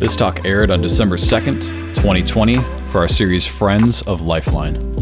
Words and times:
This 0.00 0.16
talk 0.16 0.46
aired 0.46 0.70
on 0.70 0.80
December 0.80 1.18
2nd, 1.18 1.60
2020, 1.94 2.56
for 2.86 3.02
our 3.02 3.08
series 3.08 3.44
Friends 3.44 4.00
of 4.00 4.22
Lifeline. 4.22 4.94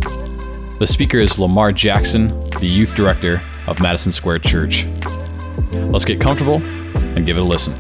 The 0.81 0.89
speaker 0.89 1.19
is 1.19 1.35
LeMarr 1.35 1.73
Jackson, 1.73 2.31
the 2.59 2.67
youth 2.67 2.97
director 2.97 3.41
of 3.69 3.79
Madison 3.79 4.11
Square 4.11 4.41
Church. 4.41 4.87
Let's 5.73 6.05
get 6.05 6.21
comfortable 6.21 6.57
and 7.15 7.25
give 7.25 7.37
it 7.37 7.43
a 7.43 7.45
listen. 7.45 7.75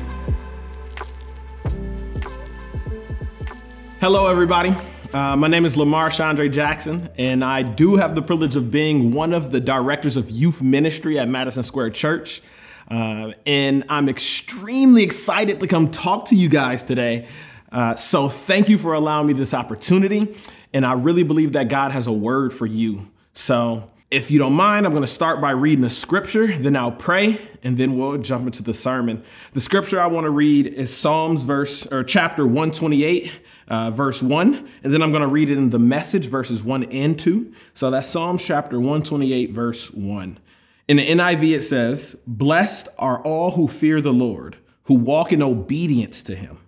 Hello, 4.00 4.30
everybody. 4.30 4.72
Uh, 5.12 5.35
my 5.35 5.48
name 5.48 5.64
is 5.64 5.75
LeMarr 5.75 6.11
Chandre 6.11 6.48
Jackson, 6.53 7.08
and 7.18 7.43
I 7.43 7.64
do 7.64 7.96
have 7.96 8.14
the 8.14 8.22
privilege 8.22 8.54
of 8.54 8.71
being 8.71 9.11
one 9.11 9.32
of 9.32 9.50
the 9.50 9.58
directors 9.58 10.16
of 10.16 10.30
youth 10.30 10.62
ministry 10.62 11.18
at 11.18 11.29
Madison 11.29 11.64
Square 11.64 11.90
Church. 11.90 12.43
Uh, 12.91 13.32
and 13.46 13.85
I'm 13.89 14.08
extremely 14.08 15.03
excited 15.03 15.61
to 15.61 15.67
come 15.67 15.90
talk 15.90 16.26
to 16.26 16.35
you 16.35 16.49
guys 16.49 16.85
today. 16.85 17.29
Uh, 17.71 17.95
so, 17.95 18.29
thank 18.29 18.68
you 18.68 18.79
for 18.79 18.95
allowing 18.95 19.26
me 19.26 19.35
this 19.35 19.53
opportunity. 19.53 20.35
And 20.72 20.86
I 20.86 20.95
really 20.95 21.22
believe 21.22 21.53
that 21.53 21.68
God 21.68 21.93
has 21.93 22.07
a 22.07 22.12
word 22.12 22.53
for 22.53 22.64
you. 22.64 23.11
So, 23.32 23.90
if 24.11 24.31
you 24.31 24.39
don't 24.39 24.54
mind, 24.54 24.86
I'm 24.86 24.93
going 24.93 25.03
to 25.03 25.07
start 25.07 25.39
by 25.39 25.50
reading 25.50 25.85
a 25.85 25.90
scripture, 25.90 26.46
then 26.46 26.76
I'll 26.76 26.90
pray, 26.90 27.39
and 27.62 27.76
then 27.76 27.98
we'll 27.98 28.17
jump 28.17 28.46
into 28.46 28.62
the 28.62 28.72
sermon. 28.72 29.23
The 29.53 29.61
scripture 29.61 30.00
I 30.00 30.07
want 30.07 30.25
to 30.25 30.31
read 30.31 30.67
is 30.67 30.96
Psalms 30.96 31.43
verse 31.43 31.86
or 31.86 32.05
chapter 32.05 32.47
128, 32.47 33.31
uh, 33.69 33.91
verse 33.91 34.23
1, 34.23 34.69
and 34.83 34.95
then 34.95 35.03
I'm 35.03 35.11
going 35.11 35.20
to 35.20 35.28
read 35.28 35.50
it 35.50 35.59
in 35.59 35.69
the 35.69 35.78
message 35.78 36.25
verses 36.25 36.64
1 36.64 36.84
and 36.84 37.19
2. 37.19 37.53
So 37.75 37.91
that's 37.91 38.09
Psalms 38.09 38.42
chapter 38.42 38.78
128, 38.78 39.50
verse 39.50 39.92
1. 39.92 40.39
In 40.88 40.97
the 40.97 41.06
NIV, 41.06 41.56
it 41.56 41.62
says, 41.62 42.16
Blessed 42.27 42.88
are 42.98 43.22
all 43.22 43.52
who 43.52 43.69
fear 43.69 44.00
the 44.00 44.12
Lord, 44.12 44.56
who 44.84 44.94
walk 44.94 45.33
in 45.33 45.42
obedience 45.42 46.22
to 46.25 46.34
him. 46.34 46.58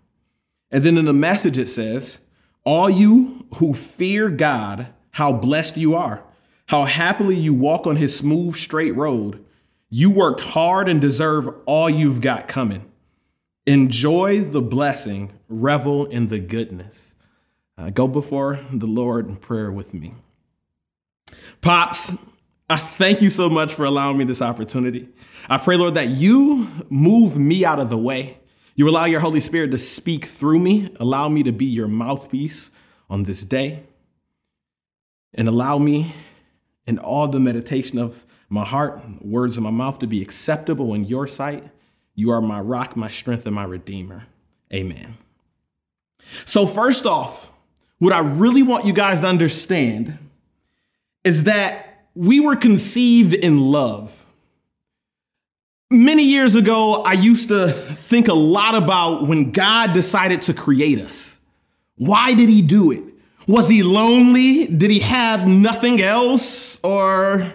And 0.71 0.85
then 0.85 0.99
in 0.99 1.07
the 1.07 1.15
message, 1.15 1.57
it 1.57 1.69
says, 1.69 2.21
All 2.63 2.91
you 2.91 3.47
who 3.57 3.73
fear 3.73 4.29
God, 4.29 4.89
how 5.13 5.33
blessed 5.33 5.79
you 5.79 5.95
are, 5.95 6.23
how 6.67 6.85
happily 6.85 7.35
you 7.35 7.55
walk 7.55 7.87
on 7.87 7.97
his 7.97 8.15
smooth, 8.15 8.55
straight 8.57 8.95
road. 8.95 9.45
You 9.89 10.11
worked 10.11 10.43
hard 10.43 10.89
and 10.89 11.01
deserve 11.01 11.49
all 11.67 11.91
you've 11.91 12.21
got 12.21 12.47
coming. 12.47 12.85
Enjoy 13.67 14.41
the 14.43 14.63
blessing, 14.63 15.33
revel 15.49 16.07
in 16.07 16.29
the 16.29 16.39
goodness. 16.39 17.17
Uh, 17.77 17.91
go 17.91 18.07
before 18.07 18.61
the 18.71 18.87
Lord 18.87 19.27
in 19.27 19.37
prayer 19.37 19.73
with 19.73 19.95
me. 19.95 20.15
Pops, 21.61 22.17
I 22.71 22.77
thank 22.77 23.21
you 23.21 23.31
so 23.31 23.51
much 23.51 23.75
for 23.75 23.85
allowing 23.85 24.17
me 24.17 24.25
this 24.25 24.41
opportunity. 24.41 25.09
I 25.49 25.59
pray, 25.59 25.77
Lord, 25.77 25.95
that 25.95 26.11
you 26.11 26.69
move 26.89 27.37
me 27.37 27.65
out 27.65 27.81
of 27.81 27.91
the 27.91 27.99
way. 27.99 28.39
You 28.77 28.89
allow 28.89 29.07
your 29.07 29.19
Holy 29.19 29.41
Spirit 29.41 29.73
to 29.73 29.79
speak 29.79 30.25
through 30.25 30.61
me, 30.61 30.95
allow 31.01 31.29
me 31.29 31.43
to 31.43 31.51
be 31.51 31.65
your 31.65 31.89
mouthpiece 31.89 32.71
on 33.11 33.25
this 33.25 33.45
day, 33.45 33.83
and 35.35 35.49
allow 35.49 35.79
me 35.79 36.15
in 36.87 37.01
all 37.01 37.27
the 37.27 37.41
meditation 37.41 37.99
of 37.99 38.25
my 38.49 38.65
heart, 38.65 39.03
words 39.21 39.57
of 39.57 39.65
my 39.65 39.71
mouth 39.71 39.99
to 39.99 40.07
be 40.07 40.23
acceptable 40.23 40.95
in 40.95 41.03
your 41.03 41.27
sight. 41.27 41.65
You 42.15 42.31
are 42.31 42.41
my 42.41 42.61
rock, 42.61 42.97
my 42.97 43.09
strength, 43.09 43.47
and 43.47 43.55
my 43.57 43.65
redeemer. 43.65 44.27
Amen. 44.73 45.17
So, 46.45 46.69
first 46.69 47.05
off, 47.05 47.51
what 47.99 48.13
I 48.13 48.21
really 48.21 48.63
want 48.63 48.85
you 48.85 48.93
guys 48.93 49.23
to 49.23 49.27
understand 49.27 50.19
is 51.25 51.45
that 51.45 51.90
we 52.15 52.41
were 52.41 52.57
conceived 52.57 53.35
in 53.35 53.61
love. 53.61 54.17
Many 55.91 56.25
years 56.25 56.55
ago, 56.55 57.03
I 57.03 57.15
used 57.15 57.49
to 57.49 57.69
think 57.69 58.29
a 58.29 58.35
lot 58.35 58.75
about 58.75 59.27
when 59.27 59.51
God 59.51 59.93
decided 59.93 60.43
to 60.43 60.55
create 60.55 61.01
us. 61.01 61.41
Why 61.97 62.35
did 62.35 62.49
he 62.49 62.63
do 62.63 62.93
it? 62.93 63.03
Was 63.49 63.69
he 63.69 63.83
lonely? 63.83 64.67
Did 64.67 64.91
he 64.91 65.01
have 65.01 65.49
nothing 65.49 66.01
else 66.01 66.79
or 66.85 67.53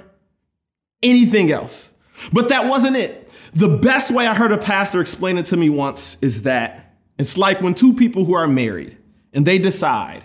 anything 1.01 1.51
else? 1.51 1.93
But 2.33 2.49
that 2.49 2.67
wasn't 2.67 2.97
it. 2.97 3.31
The 3.53 3.69
best 3.69 4.11
way 4.11 4.27
I 4.27 4.33
heard 4.33 4.51
a 4.51 4.57
pastor 4.57 4.99
explain 4.99 5.37
it 5.37 5.45
to 5.47 5.57
me 5.57 5.69
once 5.69 6.17
is 6.21 6.41
that 6.41 6.93
it's 7.17 7.37
like 7.37 7.61
when 7.61 7.73
two 7.73 7.93
people 7.93 8.25
who 8.25 8.33
are 8.33 8.47
married 8.47 8.97
and 9.31 9.45
they 9.45 9.57
decide, 9.57 10.23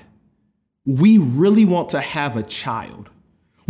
we 0.84 1.19
really 1.19 1.65
want 1.65 1.91
to 1.91 2.00
have 2.00 2.37
a 2.37 2.43
child. 2.43 3.09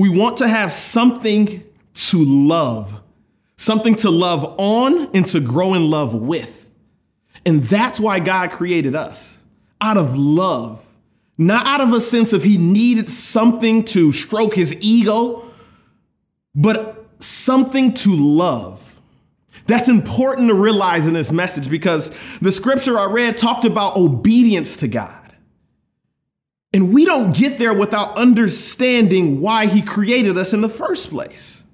We 0.01 0.09
want 0.09 0.39
to 0.39 0.49
have 0.49 0.73
something 0.73 1.63
to 1.93 2.25
love, 2.25 3.03
something 3.57 3.97
to 3.97 4.09
love 4.09 4.55
on 4.57 5.15
and 5.15 5.27
to 5.27 5.41
grow 5.41 5.75
in 5.75 5.91
love 5.91 6.15
with. 6.15 6.71
And 7.45 7.65
that's 7.65 8.01
why 8.01 8.19
God 8.19 8.51
created 8.51 8.95
us 8.95 9.45
out 9.79 9.99
of 9.99 10.17
love, 10.17 10.83
not 11.37 11.67
out 11.67 11.83
of 11.83 11.93
a 11.93 12.01
sense 12.01 12.33
of 12.33 12.43
he 12.43 12.57
needed 12.57 13.11
something 13.11 13.85
to 13.85 14.11
stroke 14.11 14.55
his 14.55 14.75
ego, 14.81 15.45
but 16.55 17.07
something 17.19 17.93
to 17.93 18.17
love. 18.17 18.99
That's 19.67 19.91
important 19.91 20.49
to 20.49 20.55
realize 20.55 21.07
in 21.07 21.13
this 21.13 21.31
message 21.31 21.69
because 21.69 22.09
the 22.39 22.51
scripture 22.51 22.99
I 22.99 23.05
read 23.05 23.37
talked 23.37 23.67
about 23.67 23.99
obedience 23.99 24.79
to 24.79 24.89
God. 24.89 25.20
And 26.73 26.95
we 26.95 27.05
don't 27.05 27.35
get 27.35 27.59
there 27.59 27.75
without 27.75 28.17
understanding 28.17 29.41
why 29.41 29.67
he 29.67 29.83
created 29.83 30.39
us 30.39 30.53
in 30.53 30.61
the 30.61 30.69
first 30.69 31.11
place. 31.11 31.65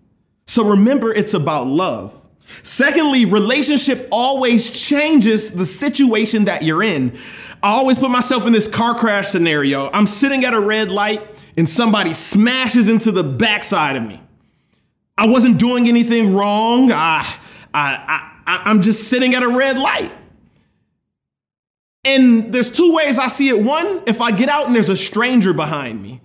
So 0.47 0.71
remember, 0.71 1.13
it's 1.13 1.35
about 1.35 1.67
love. 1.67 2.15
Secondly, 2.63 3.25
relationship 3.25 4.09
always 4.11 4.71
changes 4.71 5.53
the 5.53 5.67
situation 5.67 6.45
that 6.47 6.63
you're 6.63 6.83
in. 6.83 7.19
I 7.63 7.71
always 7.71 7.99
put 7.99 8.11
myself 8.11 8.47
in 8.47 8.53
this 8.53 8.69
car 8.69 8.95
crash 8.95 9.29
scenario. 9.29 9.91
I'm 9.91 10.07
sitting 10.07 10.45
at 10.45 10.55
a 10.55 10.61
red 10.61 10.91
light 10.91 11.23
and 11.57 11.69
somebody 11.69 12.13
smashes 12.13 12.89
into 12.89 13.11
the 13.11 13.25
backside 13.25 13.97
of 13.97 14.05
me. 14.05 14.23
I 15.19 15.27
wasn't 15.27 15.59
doing 15.59 15.89
anything 15.89 16.35
wrong. 16.35 16.93
I, 16.93 17.27
I, 17.75 18.31
I, 18.47 18.63
I'm 18.65 18.81
just 18.81 19.09
sitting 19.09 19.35
at 19.35 19.43
a 19.43 19.49
red 19.49 19.79
light. 19.79 20.15
And 22.07 22.53
there's 22.53 22.71
two 22.71 22.95
ways 22.95 23.19
I 23.19 23.27
see 23.27 23.49
it. 23.49 23.63
One, 23.63 24.03
if 24.07 24.21
I 24.21 24.31
get 24.31 24.49
out 24.49 24.67
and 24.67 24.75
there's 24.75 24.89
a 24.89 24.97
stranger 24.97 25.53
behind 25.53 26.01
me, 26.01 26.21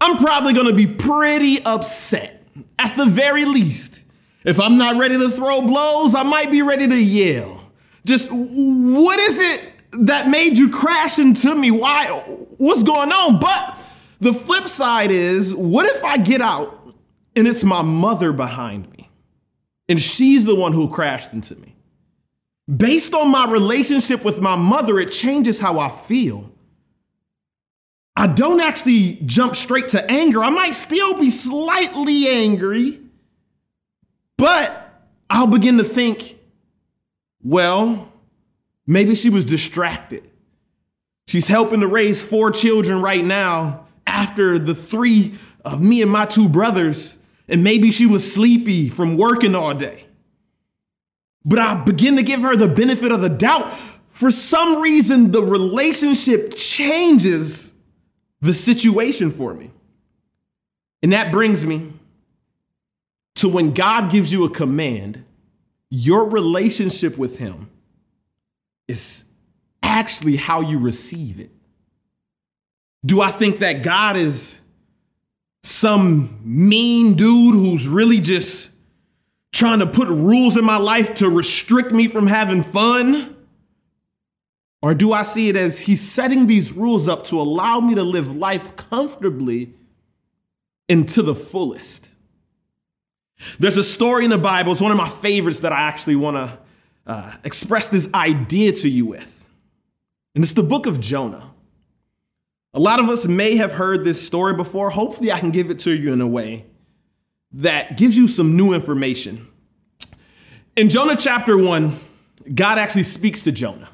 I'm 0.00 0.18
probably 0.18 0.52
gonna 0.52 0.74
be 0.74 0.86
pretty 0.86 1.64
upset, 1.64 2.44
at 2.78 2.96
the 2.96 3.06
very 3.06 3.46
least. 3.46 4.04
If 4.44 4.60
I'm 4.60 4.76
not 4.76 4.98
ready 4.98 5.16
to 5.16 5.30
throw 5.30 5.62
blows, 5.62 6.14
I 6.14 6.22
might 6.22 6.50
be 6.50 6.62
ready 6.62 6.86
to 6.86 7.02
yell. 7.02 7.70
Just 8.04 8.28
what 8.30 9.18
is 9.20 9.40
it 9.40 9.72
that 9.92 10.28
made 10.28 10.58
you 10.58 10.68
crash 10.68 11.18
into 11.18 11.54
me? 11.54 11.70
Why? 11.70 12.08
What's 12.58 12.82
going 12.82 13.12
on? 13.12 13.38
But 13.38 13.78
the 14.20 14.34
flip 14.34 14.68
side 14.68 15.10
is, 15.10 15.54
what 15.54 15.86
if 15.86 16.04
I 16.04 16.18
get 16.18 16.40
out 16.40 16.94
and 17.36 17.46
it's 17.46 17.64
my 17.64 17.82
mother 17.82 18.32
behind 18.32 18.90
me 18.90 19.08
and 19.88 20.00
she's 20.00 20.44
the 20.44 20.56
one 20.56 20.72
who 20.72 20.88
crashed 20.88 21.32
into 21.32 21.54
me? 21.56 21.71
Based 22.74 23.12
on 23.12 23.30
my 23.30 23.50
relationship 23.50 24.24
with 24.24 24.40
my 24.40 24.56
mother, 24.56 24.98
it 24.98 25.10
changes 25.10 25.60
how 25.60 25.78
I 25.78 25.88
feel. 25.88 26.50
I 28.14 28.26
don't 28.26 28.60
actually 28.60 29.18
jump 29.26 29.56
straight 29.56 29.88
to 29.88 30.10
anger. 30.10 30.42
I 30.42 30.50
might 30.50 30.72
still 30.72 31.18
be 31.18 31.28
slightly 31.28 32.28
angry, 32.28 33.00
but 34.38 35.00
I'll 35.28 35.46
begin 35.46 35.78
to 35.78 35.84
think, 35.84 36.38
well, 37.42 38.12
maybe 38.86 39.14
she 39.14 39.28
was 39.30 39.44
distracted. 39.44 40.30
She's 41.26 41.48
helping 41.48 41.80
to 41.80 41.88
raise 41.88 42.24
four 42.24 42.50
children 42.50 43.00
right 43.00 43.24
now 43.24 43.86
after 44.06 44.58
the 44.58 44.74
three 44.74 45.34
of 45.64 45.80
me 45.80 46.02
and 46.02 46.10
my 46.10 46.26
two 46.26 46.48
brothers, 46.48 47.18
and 47.48 47.64
maybe 47.64 47.90
she 47.90 48.06
was 48.06 48.32
sleepy 48.32 48.88
from 48.88 49.16
working 49.16 49.54
all 49.54 49.74
day. 49.74 50.04
But 51.44 51.58
I 51.58 51.74
begin 51.74 52.16
to 52.16 52.22
give 52.22 52.42
her 52.42 52.56
the 52.56 52.68
benefit 52.68 53.12
of 53.12 53.20
the 53.20 53.28
doubt. 53.28 53.72
For 54.08 54.30
some 54.30 54.80
reason, 54.80 55.32
the 55.32 55.42
relationship 55.42 56.54
changes 56.54 57.74
the 58.40 58.54
situation 58.54 59.30
for 59.30 59.54
me. 59.54 59.70
And 61.02 61.12
that 61.12 61.32
brings 61.32 61.64
me 61.64 61.92
to 63.36 63.48
when 63.48 63.72
God 63.72 64.10
gives 64.10 64.32
you 64.32 64.44
a 64.44 64.50
command, 64.50 65.24
your 65.90 66.28
relationship 66.28 67.18
with 67.18 67.38
Him 67.38 67.70
is 68.88 69.24
actually 69.82 70.36
how 70.36 70.60
you 70.60 70.78
receive 70.78 71.40
it. 71.40 71.50
Do 73.04 73.20
I 73.20 73.30
think 73.30 73.58
that 73.58 73.82
God 73.82 74.16
is 74.16 74.60
some 75.62 76.40
mean 76.44 77.14
dude 77.14 77.54
who's 77.54 77.88
really 77.88 78.20
just 78.20 78.71
trying 79.52 79.78
to 79.80 79.86
put 79.86 80.08
rules 80.08 80.56
in 80.56 80.64
my 80.64 80.78
life 80.78 81.14
to 81.16 81.28
restrict 81.28 81.92
me 81.92 82.08
from 82.08 82.26
having 82.26 82.62
fun? 82.62 83.36
Or 84.80 84.94
do 84.94 85.12
I 85.12 85.22
see 85.22 85.48
it 85.48 85.56
as 85.56 85.80
he's 85.80 86.00
setting 86.00 86.46
these 86.46 86.72
rules 86.72 87.08
up 87.08 87.24
to 87.24 87.40
allow 87.40 87.78
me 87.78 87.94
to 87.94 88.02
live 88.02 88.34
life 88.34 88.74
comfortably 88.74 89.74
and 90.88 91.08
to 91.10 91.22
the 91.22 91.34
fullest? 91.34 92.08
There's 93.58 93.76
a 93.76 93.84
story 93.84 94.24
in 94.24 94.30
the 94.30 94.38
Bible, 94.38 94.72
it's 94.72 94.80
one 94.80 94.90
of 94.90 94.98
my 94.98 95.08
favorites 95.08 95.60
that 95.60 95.72
I 95.72 95.82
actually 95.82 96.16
want 96.16 96.36
to 96.36 96.58
uh, 97.06 97.32
express 97.44 97.88
this 97.88 98.12
idea 98.14 98.72
to 98.72 98.88
you 98.88 99.06
with. 99.06 99.46
And 100.34 100.42
it's 100.42 100.54
the 100.54 100.62
book 100.62 100.86
of 100.86 101.00
Jonah. 101.00 101.50
A 102.74 102.80
lot 102.80 103.00
of 103.00 103.08
us 103.08 103.28
may 103.28 103.56
have 103.56 103.72
heard 103.72 104.04
this 104.04 104.24
story 104.24 104.54
before. 104.54 104.90
Hopefully, 104.90 105.30
I 105.30 105.38
can 105.38 105.50
give 105.50 105.70
it 105.70 105.78
to 105.80 105.92
you 105.92 106.12
in 106.12 106.20
a 106.20 106.26
way 106.26 106.64
that 107.54 107.96
gives 107.96 108.16
you 108.16 108.28
some 108.28 108.56
new 108.56 108.72
information. 108.72 109.46
In 110.76 110.88
Jonah 110.88 111.16
chapter 111.16 111.56
1, 111.56 111.98
God 112.54 112.78
actually 112.78 113.02
speaks 113.02 113.42
to 113.44 113.52
Jonah 113.52 113.90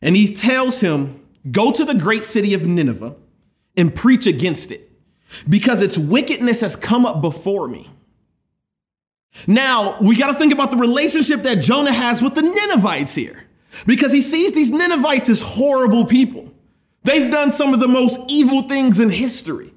and 0.00 0.16
he 0.16 0.32
tells 0.32 0.80
him, 0.80 1.24
Go 1.50 1.72
to 1.72 1.84
the 1.84 1.94
great 1.94 2.24
city 2.24 2.52
of 2.54 2.64
Nineveh 2.66 3.16
and 3.76 3.94
preach 3.94 4.26
against 4.26 4.70
it 4.70 4.90
because 5.48 5.82
its 5.82 5.96
wickedness 5.96 6.60
has 6.60 6.76
come 6.76 7.06
up 7.06 7.20
before 7.20 7.68
me. 7.68 7.90
Now, 9.46 9.96
we 10.00 10.16
got 10.16 10.28
to 10.28 10.34
think 10.34 10.52
about 10.52 10.70
the 10.70 10.76
relationship 10.76 11.42
that 11.42 11.62
Jonah 11.62 11.92
has 11.92 12.22
with 12.22 12.34
the 12.34 12.42
Ninevites 12.42 13.14
here 13.14 13.44
because 13.86 14.12
he 14.12 14.20
sees 14.20 14.52
these 14.52 14.70
Ninevites 14.70 15.28
as 15.28 15.40
horrible 15.40 16.06
people. 16.06 16.52
They've 17.04 17.30
done 17.30 17.52
some 17.52 17.72
of 17.72 17.80
the 17.80 17.88
most 17.88 18.20
evil 18.28 18.62
things 18.62 19.00
in 19.00 19.10
history. 19.10 19.72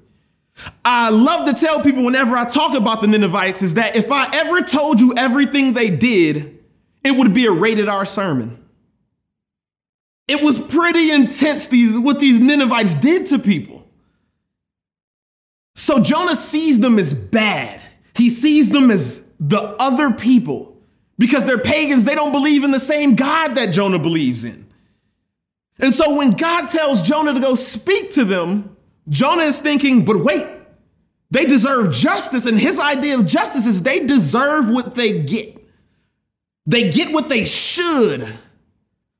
I 0.84 1.10
love 1.10 1.48
to 1.48 1.54
tell 1.54 1.80
people 1.82 2.04
whenever 2.04 2.36
I 2.36 2.44
talk 2.44 2.76
about 2.76 3.00
the 3.00 3.06
Ninevites 3.08 3.62
is 3.62 3.74
that 3.74 3.96
if 3.96 4.12
I 4.12 4.28
ever 4.32 4.62
told 4.62 5.00
you 5.00 5.14
everything 5.16 5.72
they 5.72 5.90
did, 5.90 6.58
it 7.04 7.16
would 7.16 7.34
be 7.34 7.46
a 7.46 7.52
rated 7.52 7.88
R 7.88 8.06
sermon. 8.06 8.62
It 10.28 10.42
was 10.42 10.58
pretty 10.58 11.10
intense 11.10 11.66
these, 11.66 11.98
what 11.98 12.20
these 12.20 12.38
Ninevites 12.38 12.94
did 12.94 13.26
to 13.26 13.38
people. 13.38 13.86
So 15.74 16.00
Jonah 16.02 16.36
sees 16.36 16.78
them 16.80 16.98
as 16.98 17.12
bad. 17.12 17.82
He 18.14 18.30
sees 18.30 18.70
them 18.70 18.90
as 18.90 19.26
the 19.40 19.60
other 19.80 20.12
people 20.12 20.76
because 21.18 21.44
they're 21.44 21.58
pagans. 21.58 22.04
They 22.04 22.14
don't 22.14 22.32
believe 22.32 22.62
in 22.62 22.70
the 22.70 22.80
same 22.80 23.14
God 23.14 23.56
that 23.56 23.72
Jonah 23.72 23.98
believes 23.98 24.44
in. 24.44 24.66
And 25.78 25.92
so 25.92 26.16
when 26.16 26.32
God 26.32 26.68
tells 26.68 27.02
Jonah 27.02 27.34
to 27.34 27.40
go 27.40 27.54
speak 27.54 28.10
to 28.12 28.24
them, 28.24 28.76
Jonah 29.12 29.42
is 29.42 29.60
thinking, 29.60 30.06
but 30.06 30.16
wait, 30.24 30.46
they 31.30 31.44
deserve 31.44 31.92
justice. 31.92 32.46
And 32.46 32.58
his 32.58 32.80
idea 32.80 33.18
of 33.18 33.26
justice 33.26 33.66
is 33.66 33.82
they 33.82 34.00
deserve 34.00 34.70
what 34.70 34.94
they 34.94 35.22
get. 35.22 35.58
They 36.66 36.90
get 36.90 37.12
what 37.12 37.28
they 37.28 37.44
should. 37.44 38.26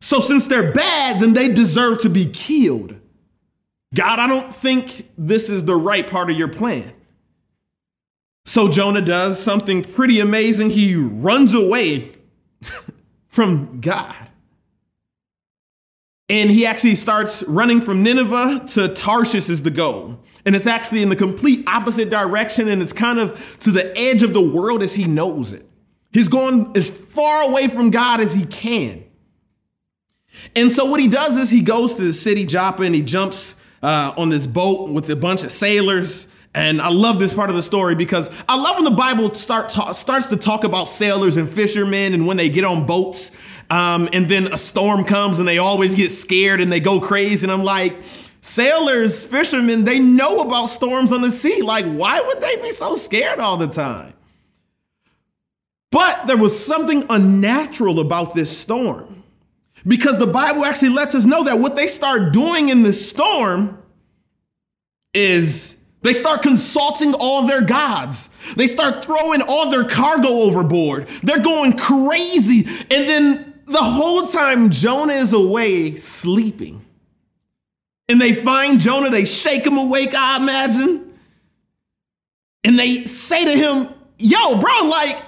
So 0.01 0.19
since 0.21 0.47
they're 0.47 0.73
bad, 0.73 1.21
then 1.21 1.35
they 1.35 1.53
deserve 1.53 2.01
to 2.01 2.09
be 2.09 2.25
killed. 2.27 2.99
God, 3.95 4.19
I 4.19 4.27
don't 4.27 4.53
think 4.53 5.09
this 5.19 5.51
is 5.51 5.67
the 5.67 5.77
right 5.77 6.11
part 6.11 6.31
of 6.31 6.39
your 6.39 6.49
plan. 6.49 6.95
So 8.47 8.69
Jonah 8.69 9.03
does 9.03 9.39
something 9.39 9.83
pretty 9.83 10.21
amazing. 10.21 10.71
He 10.71 10.97
runs 10.97 11.55
away 11.55 12.13
from 13.29 13.81
God. 13.81 14.29
And 16.33 16.51
he 16.51 16.65
actually 16.65 16.95
starts 16.95 17.43
running 17.43 17.83
from 17.83 18.03
Nineveh 18.03 18.65
to 18.69 18.89
Tarshish 18.89 19.51
is 19.51 19.63
the 19.63 19.71
goal. 19.71 20.19
And 20.47 20.57
it's 20.57 20.67
actually 20.67 21.03
in 21.03 21.11
the 21.11 21.17
complete 21.17 21.63
opposite 21.69 22.09
direction 22.09 22.69
and 22.69 22.81
it's 22.81 22.95
kind 22.95 23.19
of 23.19 23.59
to 23.61 23.71
the 23.71 23.97
edge 23.99 24.23
of 24.23 24.33
the 24.33 24.41
world 24.41 24.83
as 24.83 24.95
he 24.95 25.05
knows 25.05 25.53
it. 25.53 25.69
He's 26.11 26.29
going 26.29 26.73
as 26.75 26.89
far 26.89 27.51
away 27.51 27.69
from 27.69 27.91
God 27.91 28.23
as 28.23 28.35
he 28.35 28.47
can. 28.47 29.05
And 30.57 30.73
so 30.73 30.87
what 30.87 31.01
he 31.01 31.07
does 31.07 31.37
is 31.37 31.51
he 31.51 31.61
goes 31.61 31.93
to 31.97 32.03
the 32.03 32.15
city 32.15 32.47
Joppa 32.47 32.83
and 32.83 32.95
he 32.95 33.03
jumps 33.03 33.55
uh, 33.83 34.15
on 34.17 34.31
this 34.31 34.47
boat 34.47 34.89
with 34.89 35.11
a 35.11 35.17
bunch 35.17 35.45
of 35.45 35.53
sailors 35.53 36.29
and 36.55 36.83
I 36.83 36.91
love 36.91 37.19
this 37.19 37.33
part 37.33 37.49
of 37.49 37.57
the 37.57 37.63
story 37.63 37.95
because 37.95 38.31
I 38.49 38.61
love 38.61 38.77
when 38.77 38.85
the 38.85 38.91
Bible 38.91 39.33
start 39.35 39.71
ta- 39.71 39.93
starts 39.93 40.29
to 40.29 40.37
talk 40.37 40.65
about 40.65 40.85
sailors 40.85 41.37
and 41.39 41.49
fishermen 41.49 42.13
and 42.13 42.27
when 42.27 42.37
they 42.37 42.51
get 42.51 42.65
on 42.65 42.85
boats 42.85 43.33
um, 43.71 44.09
and 44.13 44.29
then 44.29 44.53
a 44.53 44.59
storm 44.59 45.05
comes 45.05 45.39
and 45.39 45.49
they 45.49 45.57
always 45.57 45.95
get 45.95 46.11
scared 46.11 46.61
and 46.61 46.71
they 46.71 46.81
go 46.81 47.01
crazy. 47.01 47.47
And 47.47 47.51
I'm 47.51 47.65
like, 47.65 47.97
sailors, 48.43 49.25
fishermen, 49.25 49.85
they 49.85 49.99
know 49.99 50.43
about 50.43 50.67
storms 50.67 51.11
on 51.11 51.23
the 51.23 51.31
sea. 51.31 51.63
Like, 51.63 51.87
why 51.87 52.21
would 52.21 52.43
they 52.43 52.57
be 52.57 52.71
so 52.71 52.97
scared 52.97 53.39
all 53.39 53.57
the 53.57 53.69
time? 53.69 54.13
But 55.91 56.27
there 56.27 56.37
was 56.37 56.59
something 56.65 57.05
unnatural 57.09 57.99
about 57.99 58.35
this 58.35 58.55
storm 58.55 59.25
because 59.87 60.19
the 60.19 60.27
Bible 60.27 60.67
actually 60.67 60.91
lets 60.91 61.15
us 61.15 61.25
know 61.25 61.45
that 61.45 61.59
what 61.59 61.75
they 61.75 61.87
start 61.87 62.35
doing 62.35 62.69
in 62.69 62.83
this 62.83 63.09
storm 63.09 63.83
is 65.15 65.79
they 66.03 66.13
start 66.13 66.43
consulting 66.43 67.15
all 67.15 67.47
their 67.47 67.63
gods. 67.63 68.31
They 68.57 68.67
start 68.67 69.05
throwing 69.05 69.41
all 69.43 69.71
their 69.71 69.85
cargo 69.85 70.29
overboard. 70.29 71.07
They're 71.23 71.41
going 71.41 71.77
crazy. 71.77 72.67
And 72.91 73.09
then 73.09 73.55
the 73.67 73.83
whole 73.83 74.27
time 74.27 74.71
Jonah 74.71 75.15
is 75.15 75.33
away 75.33 75.93
sleeping. 75.93 76.85
And 78.09 78.21
they 78.21 78.33
find 78.33 78.81
Jonah, 78.81 79.11
they 79.11 79.25
shake 79.25 79.65
him 79.65 79.79
awake, 79.79 80.13
I 80.15 80.37
imagine. 80.37 81.15
And 82.65 82.79
they 82.79 83.05
say 83.05 83.45
to 83.45 83.53
him, 83.53 83.89
Yo, 84.19 84.57
bro, 84.61 84.89
like, 84.89 85.21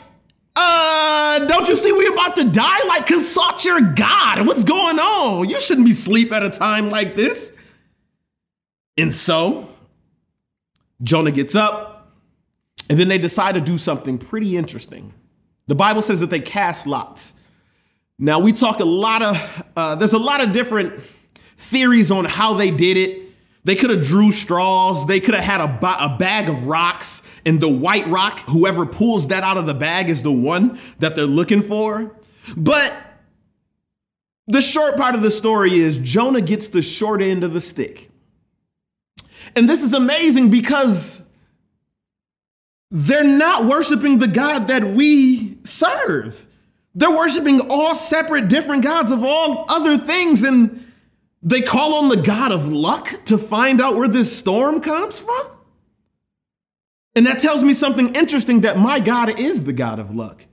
uh, 0.57 1.47
don't 1.47 1.67
you 1.67 1.75
see 1.75 1.91
we 1.91 2.07
about 2.09 2.37
to 2.37 2.45
die? 2.45 2.87
Like, 2.87 3.07
consult 3.07 3.65
your 3.65 3.81
God. 3.81 4.47
What's 4.47 4.63
going 4.63 4.99
on? 4.99 5.49
You 5.49 5.61
shouldn't 5.61 5.87
be 5.87 5.93
asleep 5.93 6.31
at 6.31 6.45
a 6.45 6.51
time 6.51 6.91
like 6.91 7.17
this. 7.17 7.53
And 8.97 9.13
so 9.13 9.74
Jonah 11.05 11.31
gets 11.31 11.55
up, 11.55 12.13
and 12.91 12.99
then 12.99 13.09
they 13.09 13.19
decide 13.19 13.55
to 13.55 13.61
do 13.61 13.79
something 13.79 14.19
pretty 14.19 14.57
interesting. 14.57 15.13
The 15.69 15.75
Bible 15.75 16.03
says 16.03 16.21
that 16.21 16.31
they 16.31 16.41
cast 16.41 16.87
lots. 16.87 17.35
Now, 18.19 18.41
we 18.41 18.53
talk 18.53 18.81
a 18.81 18.85
lot 18.85 19.23
of, 19.23 19.69
uh, 19.77 19.95
there's 19.95 20.13
a 20.13 20.19
lot 20.19 20.43
of 20.43 20.53
different 20.53 21.01
theories 21.57 22.11
on 22.11 22.25
how 22.25 22.55
they 22.55 22.71
did 22.71 22.97
it. 22.97 23.23
They 23.65 23.75
could 23.75 23.91
have 23.91 24.03
drew 24.03 24.31
straws. 24.31 25.07
They 25.07 25.21
could 25.21 25.35
have 25.35 25.45
had 25.45 25.61
a, 25.61 26.05
a 26.05 26.17
bag 26.19 26.49
of 26.49 26.67
rocks, 26.67 27.23
and 27.47 27.61
the 27.61 27.69
white 27.69 28.07
rock, 28.07 28.41
whoever 28.41 28.85
pulls 28.85 29.29
that 29.29 29.43
out 29.43 29.57
of 29.57 29.67
the 29.67 29.75
bag 29.75 30.09
is 30.09 30.23
the 30.23 30.33
one 30.33 30.79
that 30.99 31.17
they're 31.17 31.27
looking 31.27 31.63
for. 31.63 32.15
But 32.57 32.95
the 34.47 34.61
short 34.61 34.97
part 34.97 35.15
of 35.15 35.23
the 35.23 35.31
story 35.31 35.75
is 35.75 35.97
Jonah 35.97 36.43
gets 36.43 36.69
the 36.69 36.83
short 36.83 37.23
end 37.23 37.43
of 37.43 37.55
the 37.55 37.61
stick. 37.63 38.11
And 39.55 39.69
this 39.69 39.83
is 39.83 39.93
amazing 39.93 40.51
because 40.51 41.25
they're 42.91 43.25
not 43.25 43.65
worshiping 43.65 44.19
the 44.19 44.29
God 44.29 44.69
that 44.69 44.85
we 44.85 45.59
serve. 45.65 46.47
They're 46.95 47.11
worshiping 47.11 47.61
all 47.69 47.95
separate, 47.95 48.49
different 48.49 48.85
gods 48.85 49.11
of 49.11 49.25
all 49.25 49.65
other 49.69 49.99
things. 49.99 50.43
And 50.45 50.87
they 51.43 51.61
call 51.61 51.95
on 51.95 52.09
the 52.09 52.23
God 52.23 52.53
of 52.53 52.71
luck 52.71 53.09
to 53.27 53.37
find 53.37 53.81
out 53.81 53.97
where 53.97 54.09
this 54.09 54.37
storm 54.37 54.81
comes 54.81 55.21
from. 55.21 55.47
And 57.17 57.27
that 57.27 57.41
tells 57.41 57.63
me 57.63 57.75
something 57.75 58.15
interesting 58.15 58.63
that 58.63 58.79
my 58.79 58.99
God 59.01 59.39
is 59.39 59.65
the 59.65 59.73
God 59.73 59.99
of 59.99 60.15
luck 60.15 60.47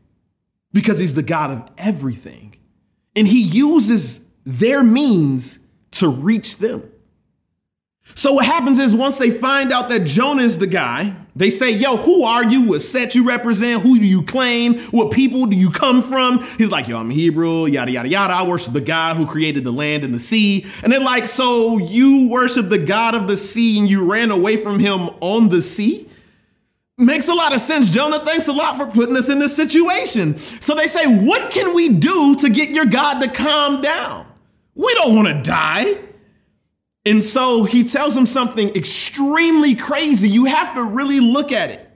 because 0.74 1.00
he's 1.00 1.14
the 1.14 1.24
God 1.24 1.52
of 1.52 1.70
everything. 1.78 2.56
And 3.16 3.28
he 3.28 3.42
uses 3.42 4.26
their 4.46 4.84
means 4.84 5.60
to 5.92 6.10
reach 6.10 6.58
them. 6.58 6.91
So 8.16 8.34
what 8.34 8.46
happens 8.46 8.80
is 8.80 8.94
once 8.94 9.18
they 9.18 9.32
find 9.32 9.72
out 9.72 9.90
that 9.90 10.06
Jonah 10.06 10.44
is 10.44 10.58
the 10.58 10.68
guy, 10.68 11.16
they 11.36 11.50
say, 11.50 11.72
yo, 11.72 11.96
who 11.96 12.24
are 12.24 12.44
you? 12.44 12.68
What 12.68 12.82
set 12.82 13.16
you 13.16 13.26
represent? 13.26 13.84
Who 13.84 13.98
do 13.98 14.06
you 14.06 14.22
claim? 14.22 14.78
What 14.90 15.12
people 15.12 15.46
do 15.46 15.56
you 15.56 15.70
come 15.72 16.04
from? 16.04 16.40
He's 16.58 16.72
like, 16.72 16.88
yo, 16.88 16.98
I'm 16.98 17.10
Hebrew, 17.10 17.68
yada, 17.68 17.92
yada, 17.92 18.10
yada. 18.10 18.34
I 18.34 18.44
worship 18.46 18.74
the 18.74 18.82
God 18.82 19.16
who 19.16 19.26
created 19.26 19.64
the 19.64 19.72
land 19.72 20.04
and 20.04 20.14
the 20.14 20.20
sea. 20.20 20.66
And 20.84 20.92
they're 20.92 21.00
like, 21.00 21.28
so 21.28 21.78
you 21.78 22.30
worship 22.30 22.68
the 22.68 22.78
God 22.78 23.16
of 23.16 23.28
the 23.28 23.38
sea 23.38 23.80
and 23.80 23.90
you 23.90 24.12
ran 24.12 24.30
away 24.30 24.58
from 24.58 24.80
him 24.80 25.10
on 25.22 25.50
the 25.50 25.62
sea? 25.62 26.08
Makes 26.98 27.30
a 27.30 27.34
lot 27.34 27.54
of 27.54 27.62
sense, 27.62 27.90
Jonah. 27.90 28.20
Thanks 28.20 28.48
a 28.48 28.54
lot 28.54 28.76
for 28.76 28.86
putting 28.86 29.16
us 29.16 29.30
in 29.30 29.40
this 29.40 29.56
situation. 29.56 30.38
So 30.60 30.76
they 30.76 30.88
say, 30.88 31.06
what 31.08 31.50
can 31.50 31.74
we 31.74 31.90
do 31.90 32.36
to 32.36 32.50
get 32.50 32.70
your 32.70 32.86
God 32.86 33.22
to 33.22 33.30
calm 33.30 33.82
down? 33.82 34.28
We 34.76 34.94
don't 34.96 35.16
want 35.16 35.30
to 35.30 35.42
die. 35.42 35.98
And 37.06 37.24
so 37.24 37.64
he 37.64 37.84
tells 37.84 38.14
them 38.14 38.26
something 38.26 38.70
extremely 38.76 39.76
crazy. 39.76 40.30
You 40.30 40.46
have 40.46 40.76
to 40.76 40.84
really 40.84 41.20
look 41.20 41.52
at 41.52 41.72
it. 41.72 41.88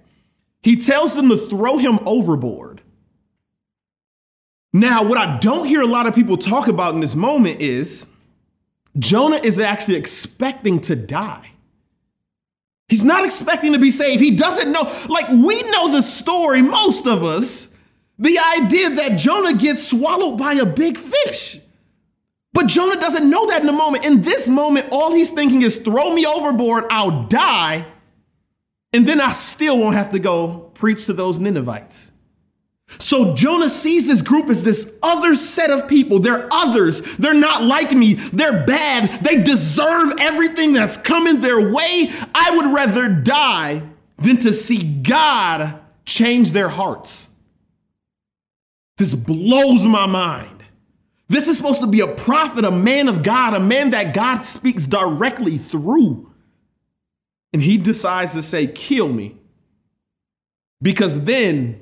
He 0.63 0.75
tells 0.75 1.15
them 1.15 1.29
to 1.29 1.37
throw 1.37 1.77
him 1.77 1.99
overboard. 2.05 2.81
Now, 4.73 5.07
what 5.07 5.17
I 5.17 5.37
don't 5.37 5.67
hear 5.67 5.81
a 5.81 5.87
lot 5.87 6.07
of 6.07 6.15
people 6.15 6.37
talk 6.37 6.67
about 6.67 6.95
in 6.95 6.99
this 6.99 7.15
moment 7.15 7.61
is 7.61 8.07
Jonah 8.97 9.39
is 9.43 9.59
actually 9.59 9.95
expecting 9.95 10.81
to 10.81 10.95
die. 10.95 11.51
He's 12.87 13.03
not 13.03 13.25
expecting 13.25 13.73
to 13.73 13.79
be 13.79 13.91
saved. 13.91 14.21
He 14.21 14.31
doesn't 14.31 14.71
know. 14.71 14.81
Like, 15.07 15.29
we 15.29 15.63
know 15.63 15.91
the 15.91 16.01
story, 16.01 16.61
most 16.61 17.07
of 17.07 17.23
us, 17.23 17.69
the 18.19 18.37
idea 18.57 18.89
that 18.91 19.17
Jonah 19.17 19.53
gets 19.53 19.87
swallowed 19.87 20.37
by 20.37 20.53
a 20.53 20.65
big 20.65 20.97
fish. 20.97 21.59
But 22.55 22.67
Jonah 22.67 22.99
doesn't 22.99 23.29
know 23.29 23.45
that 23.47 23.59
in 23.61 23.67
the 23.67 23.73
moment. 23.73 24.05
In 24.05 24.21
this 24.21 24.47
moment, 24.47 24.87
all 24.89 25.13
he's 25.13 25.29
thinking 25.29 25.61
is 25.61 25.77
throw 25.77 26.11
me 26.11 26.25
overboard, 26.25 26.85
I'll 26.89 27.23
die, 27.23 27.85
and 28.93 29.05
then 29.05 29.19
I 29.19 29.31
still 29.33 29.77
won't 29.77 29.95
have 29.95 30.11
to 30.11 30.19
go 30.19 30.71
preach 30.73 31.05
to 31.07 31.13
those 31.13 31.37
Ninevites. 31.37 32.13
So 32.97 33.35
Jonah 33.35 33.67
sees 33.67 34.07
this 34.07 34.21
group 34.21 34.49
as 34.49 34.63
this 34.63 34.89
other 35.03 35.35
set 35.35 35.69
of 35.69 35.87
people. 35.89 36.19
They're 36.19 36.47
others. 36.51 37.01
They're 37.17 37.33
not 37.33 37.63
like 37.63 37.91
me. 37.91 38.13
They're 38.13 38.65
bad. 38.65 39.23
They 39.23 39.43
deserve 39.43 40.13
everything 40.19 40.71
that's 40.71 40.95
coming 40.95 41.41
their 41.41 41.73
way. 41.73 42.09
I 42.33 42.51
would 42.55 42.73
rather 42.73 43.09
die 43.09 43.83
than 44.17 44.37
to 44.37 44.53
see 44.53 45.01
God 45.01 45.77
change 46.05 46.51
their 46.51 46.69
hearts. 46.69 47.31
This 48.97 49.13
blows 49.13 49.85
my 49.85 50.05
mind. 50.05 50.54
This 51.27 51.47
is 51.47 51.57
supposed 51.57 51.81
to 51.81 51.87
be 51.87 52.01
a 52.01 52.07
prophet, 52.07 52.65
a 52.65 52.71
man 52.71 53.07
of 53.07 53.23
God, 53.23 53.53
a 53.53 53.59
man 53.59 53.91
that 53.91 54.13
God 54.13 54.41
speaks 54.41 54.85
directly 54.85 55.57
through. 55.57 56.31
And 57.51 57.61
he 57.61 57.77
decides 57.77 58.33
to 58.33 58.43
say, 58.43 58.67
Kill 58.67 59.11
me. 59.11 59.37
Because 60.81 61.23
then 61.23 61.81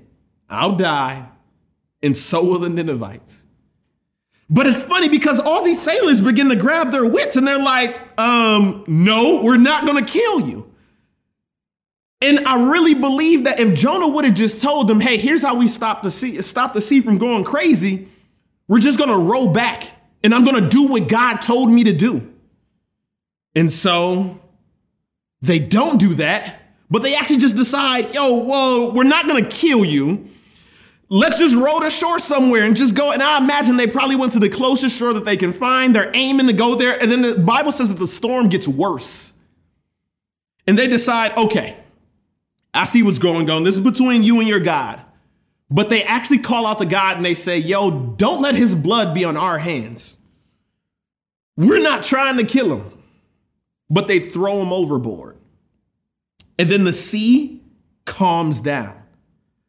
I'll 0.49 0.75
die, 0.75 1.29
and 2.01 2.15
so 2.15 2.45
will 2.45 2.59
the 2.59 2.69
Ninevites. 2.69 3.45
But 4.49 4.67
it's 4.67 4.83
funny 4.83 5.09
because 5.09 5.39
all 5.39 5.63
these 5.63 5.81
sailors 5.81 6.21
begin 6.21 6.49
to 6.49 6.55
grab 6.55 6.91
their 6.91 7.05
wits 7.05 7.35
and 7.35 7.47
they're 7.47 7.57
like, 7.57 7.97
um, 8.19 8.83
no, 8.87 9.41
we're 9.41 9.57
not 9.57 9.87
gonna 9.87 10.05
kill 10.05 10.41
you. 10.41 10.71
And 12.21 12.47
I 12.47 12.71
really 12.71 12.93
believe 12.93 13.45
that 13.45 13.59
if 13.59 13.73
Jonah 13.73 14.07
would 14.07 14.25
have 14.25 14.35
just 14.35 14.61
told 14.61 14.87
them, 14.87 14.99
hey, 14.99 15.17
here's 15.17 15.41
how 15.41 15.55
we 15.55 15.67
stop 15.67 16.03
the 16.03 16.11
sea, 16.11 16.41
stop 16.41 16.73
the 16.73 16.81
sea 16.81 17.01
from 17.01 17.17
going 17.17 17.43
crazy, 17.43 18.07
we're 18.73 18.79
just 18.79 18.97
gonna 18.97 19.15
row 19.15 19.47
back 19.47 19.83
and 20.23 20.33
I'm 20.33 20.43
gonna 20.43 20.67
do 20.67 20.87
what 20.87 21.07
God 21.07 21.41
told 21.41 21.69
me 21.69 21.83
to 21.83 21.93
do. 21.93 22.27
And 23.53 23.71
so 23.71 24.41
they 25.43 25.59
don't 25.59 25.99
do 25.99 26.15
that, 26.15 26.59
but 26.89 27.03
they 27.03 27.13
actually 27.13 27.37
just 27.37 27.55
decide, 27.55 28.15
yo, 28.15 28.43
well, 28.45 28.91
we're 28.91 29.03
not 29.03 29.27
gonna 29.27 29.45
kill 29.45 29.85
you. 29.85 30.27
Let's 31.07 31.37
just 31.37 31.53
row 31.55 31.81
to 31.81 31.91
shore 31.91 32.17
somewhere 32.17 32.63
and 32.63 32.75
just 32.75 32.95
go. 32.95 33.11
And 33.11 33.21
I 33.21 33.37
imagine 33.37 33.77
they 33.77 33.85
probably 33.85 34.15
went 34.15 34.33
to 34.33 34.39
the 34.39 34.49
closest 34.49 34.97
shore 34.97 35.13
that 35.13 35.23
they 35.23 35.37
can 35.37 35.53
find. 35.53 35.95
They're 35.95 36.09
aiming 36.15 36.47
to 36.47 36.53
go 36.53 36.73
there. 36.73 36.99
And 36.99 37.11
then 37.11 37.21
the 37.21 37.37
Bible 37.37 37.71
says 37.71 37.89
that 37.89 37.99
the 37.99 38.07
storm 38.07 38.49
gets 38.49 38.67
worse. 38.67 39.33
And 40.65 40.79
they 40.79 40.87
decide, 40.87 41.37
okay, 41.37 41.77
I 42.73 42.85
see 42.85 43.03
what's 43.03 43.19
going 43.19 43.51
on. 43.51 43.65
This 43.65 43.75
is 43.75 43.81
between 43.81 44.23
you 44.23 44.39
and 44.39 44.49
your 44.49 44.59
God. 44.59 44.99
But 45.73 45.89
they 45.89 46.03
actually 46.03 46.37
call 46.37 46.67
out 46.67 46.77
to 46.77 46.85
God 46.85 47.17
and 47.17 47.25
they 47.25 47.33
say, 47.33 47.57
yo, 47.57 47.89
don't 47.89 48.43
let 48.43 48.53
his 48.53 48.75
blood 48.75 49.15
be 49.15 49.25
on 49.25 49.35
our 49.35 49.57
hands. 49.57 50.17
We're 51.57 51.81
not 51.81 52.03
trying 52.03 52.37
to 52.37 52.43
kill 52.43 52.77
him, 52.77 53.03
but 53.89 54.07
they 54.07 54.19
throw 54.19 54.61
him 54.61 54.71
overboard. 54.71 55.35
And 56.59 56.69
then 56.69 56.83
the 56.83 56.93
sea 56.93 57.63
calms 58.05 58.61
down. 58.61 59.01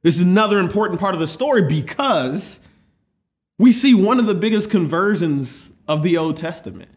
This 0.03 0.19
is 0.19 0.25
another 0.25 0.59
important 0.59 1.01
part 1.01 1.15
of 1.15 1.21
the 1.21 1.27
story 1.27 1.63
because 1.63 2.61
we 3.59 3.73
see 3.73 3.95
one 3.95 4.19
of 4.19 4.27
the 4.27 4.35
biggest 4.35 4.71
conversions 4.71 5.73
of 5.89 6.03
the 6.03 6.19
Old 6.19 6.37
Testament. 6.37 6.91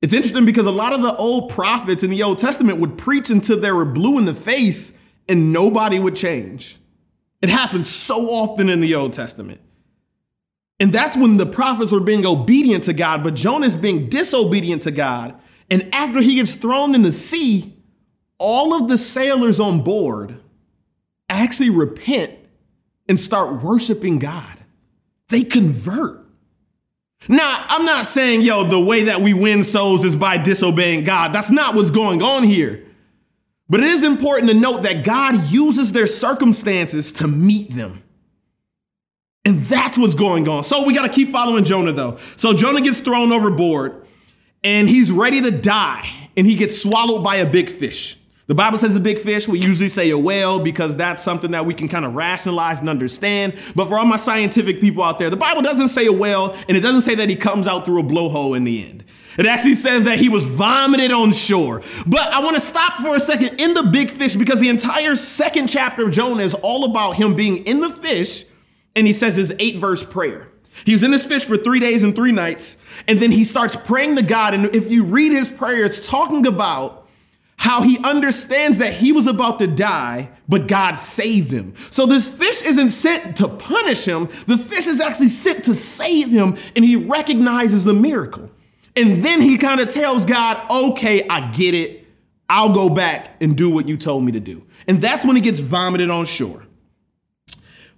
It's 0.00 0.14
interesting 0.14 0.46
because 0.46 0.64
a 0.64 0.70
lot 0.70 0.94
of 0.94 1.02
the 1.02 1.14
old 1.16 1.50
prophets 1.50 2.02
in 2.02 2.08
the 2.08 2.22
Old 2.22 2.38
Testament 2.38 2.80
would 2.80 2.96
preach 2.96 3.28
until 3.28 3.60
they 3.60 3.72
were 3.72 3.84
blue 3.84 4.18
in 4.18 4.24
the 4.24 4.32
face 4.32 4.94
and 5.28 5.52
nobody 5.52 5.98
would 5.98 6.16
change. 6.16 6.78
It 7.42 7.48
happens 7.48 7.88
so 7.88 8.14
often 8.14 8.68
in 8.68 8.80
the 8.80 8.94
Old 8.94 9.12
Testament. 9.12 9.60
And 10.78 10.92
that's 10.92 11.16
when 11.16 11.36
the 11.36 11.46
prophets 11.46 11.92
were 11.92 12.00
being 12.00 12.26
obedient 12.26 12.84
to 12.84 12.92
God, 12.92 13.22
but 13.22 13.34
Jonah 13.34 13.66
is 13.66 13.76
being 13.76 14.08
disobedient 14.08 14.82
to 14.82 14.90
God. 14.90 15.34
And 15.70 15.92
after 15.94 16.20
he 16.20 16.36
gets 16.36 16.54
thrown 16.54 16.94
in 16.94 17.02
the 17.02 17.12
sea, 17.12 17.74
all 18.38 18.74
of 18.74 18.88
the 18.88 18.98
sailors 18.98 19.58
on 19.58 19.80
board 19.82 20.40
actually 21.28 21.70
repent 21.70 22.32
and 23.08 23.18
start 23.18 23.62
worshiping 23.62 24.18
God. 24.18 24.58
They 25.28 25.42
convert. 25.42 26.24
Now, 27.28 27.64
I'm 27.68 27.84
not 27.84 28.06
saying, 28.06 28.42
yo, 28.42 28.64
the 28.64 28.80
way 28.80 29.04
that 29.04 29.20
we 29.20 29.34
win 29.34 29.64
souls 29.64 30.04
is 30.04 30.14
by 30.14 30.36
disobeying 30.36 31.04
God. 31.04 31.32
That's 31.32 31.50
not 31.50 31.74
what's 31.74 31.90
going 31.90 32.22
on 32.22 32.44
here. 32.44 32.85
But 33.68 33.80
it 33.80 33.86
is 33.86 34.04
important 34.04 34.50
to 34.50 34.56
note 34.56 34.82
that 34.82 35.04
God 35.04 35.50
uses 35.50 35.92
their 35.92 36.06
circumstances 36.06 37.12
to 37.12 37.26
meet 37.26 37.70
them. 37.70 38.02
And 39.44 39.62
that's 39.62 39.96
what's 39.96 40.14
going 40.14 40.48
on. 40.48 40.64
So 40.64 40.84
we 40.84 40.94
got 40.94 41.02
to 41.02 41.12
keep 41.12 41.30
following 41.30 41.64
Jonah, 41.64 41.92
though. 41.92 42.18
So 42.36 42.52
Jonah 42.52 42.80
gets 42.80 42.98
thrown 42.98 43.32
overboard 43.32 44.06
and 44.64 44.88
he's 44.88 45.12
ready 45.12 45.40
to 45.42 45.50
die, 45.52 46.08
and 46.36 46.46
he 46.46 46.56
gets 46.56 46.80
swallowed 46.82 47.22
by 47.22 47.36
a 47.36 47.46
big 47.48 47.68
fish. 47.68 48.18
The 48.48 48.54
Bible 48.54 48.78
says 48.78 48.96
a 48.96 49.00
big 49.00 49.20
fish. 49.20 49.46
We 49.46 49.58
usually 49.58 49.88
say 49.88 50.10
a 50.10 50.18
whale 50.18 50.58
because 50.58 50.96
that's 50.96 51.22
something 51.22 51.50
that 51.50 51.66
we 51.66 51.74
can 51.74 51.88
kind 51.88 52.04
of 52.04 52.14
rationalize 52.14 52.80
and 52.80 52.88
understand. 52.88 53.54
But 53.74 53.86
for 53.88 53.98
all 53.98 54.06
my 54.06 54.16
scientific 54.16 54.80
people 54.80 55.02
out 55.02 55.18
there, 55.18 55.30
the 55.30 55.36
Bible 55.36 55.62
doesn't 55.62 55.88
say 55.88 56.06
a 56.06 56.12
whale 56.12 56.56
and 56.68 56.76
it 56.76 56.80
doesn't 56.80 57.02
say 57.02 57.14
that 57.16 57.28
he 57.28 57.36
comes 57.36 57.66
out 57.66 57.84
through 57.84 58.00
a 58.00 58.04
blowhole 58.04 58.56
in 58.56 58.64
the 58.64 58.84
end. 58.84 59.04
It 59.38 59.46
actually 59.46 59.74
says 59.74 60.04
that 60.04 60.18
he 60.18 60.28
was 60.28 60.46
vomited 60.46 61.10
on 61.10 61.32
shore. 61.32 61.82
But 62.06 62.32
I 62.32 62.40
want 62.40 62.54
to 62.56 62.60
stop 62.60 62.94
for 62.94 63.16
a 63.16 63.20
second 63.20 63.60
in 63.60 63.74
the 63.74 63.82
big 63.82 64.10
fish 64.10 64.34
because 64.34 64.60
the 64.60 64.68
entire 64.68 65.16
second 65.16 65.68
chapter 65.68 66.06
of 66.06 66.12
Jonah 66.12 66.42
is 66.42 66.54
all 66.54 66.84
about 66.84 67.16
him 67.16 67.34
being 67.34 67.58
in 67.66 67.80
the 67.80 67.90
fish 67.90 68.44
and 68.96 69.06
he 69.06 69.12
says 69.12 69.36
his 69.36 69.54
eight 69.58 69.76
verse 69.76 70.02
prayer. 70.02 70.48
He 70.84 70.92
was 70.92 71.02
in 71.02 71.10
this 71.10 71.26
fish 71.26 71.44
for 71.44 71.56
three 71.56 71.80
days 71.80 72.02
and 72.02 72.14
three 72.14 72.32
nights, 72.32 72.76
and 73.08 73.18
then 73.18 73.30
he 73.30 73.44
starts 73.44 73.76
praying 73.76 74.16
to 74.16 74.24
God. 74.24 74.54
And 74.54 74.74
if 74.74 74.90
you 74.90 75.04
read 75.04 75.32
his 75.32 75.48
prayer, 75.48 75.84
it's 75.84 76.06
talking 76.06 76.46
about 76.46 77.06
how 77.58 77.82
he 77.82 77.98
understands 78.04 78.78
that 78.78 78.92
he 78.92 79.12
was 79.12 79.26
about 79.26 79.58
to 79.60 79.66
die, 79.66 80.30
but 80.48 80.68
God 80.68 80.96
saved 80.96 81.50
him. 81.50 81.74
So 81.90 82.04
this 82.04 82.28
fish 82.28 82.62
isn't 82.66 82.90
sent 82.90 83.36
to 83.38 83.48
punish 83.48 84.06
him, 84.06 84.26
the 84.46 84.58
fish 84.58 84.86
is 84.86 85.00
actually 85.00 85.28
sent 85.28 85.64
to 85.64 85.74
save 85.74 86.30
him, 86.30 86.56
and 86.74 86.84
he 86.84 86.96
recognizes 86.96 87.84
the 87.84 87.94
miracle. 87.94 88.50
And 88.96 89.22
then 89.22 89.40
he 89.40 89.58
kind 89.58 89.80
of 89.80 89.88
tells 89.90 90.24
God, 90.24 90.58
okay, 90.70 91.26
I 91.28 91.50
get 91.50 91.74
it. 91.74 92.06
I'll 92.48 92.72
go 92.72 92.88
back 92.88 93.36
and 93.42 93.56
do 93.56 93.70
what 93.70 93.88
you 93.88 93.96
told 93.96 94.24
me 94.24 94.32
to 94.32 94.40
do. 94.40 94.64
And 94.88 95.00
that's 95.00 95.26
when 95.26 95.36
he 95.36 95.42
gets 95.42 95.60
vomited 95.60 96.10
on 96.10 96.24
shore. 96.24 96.64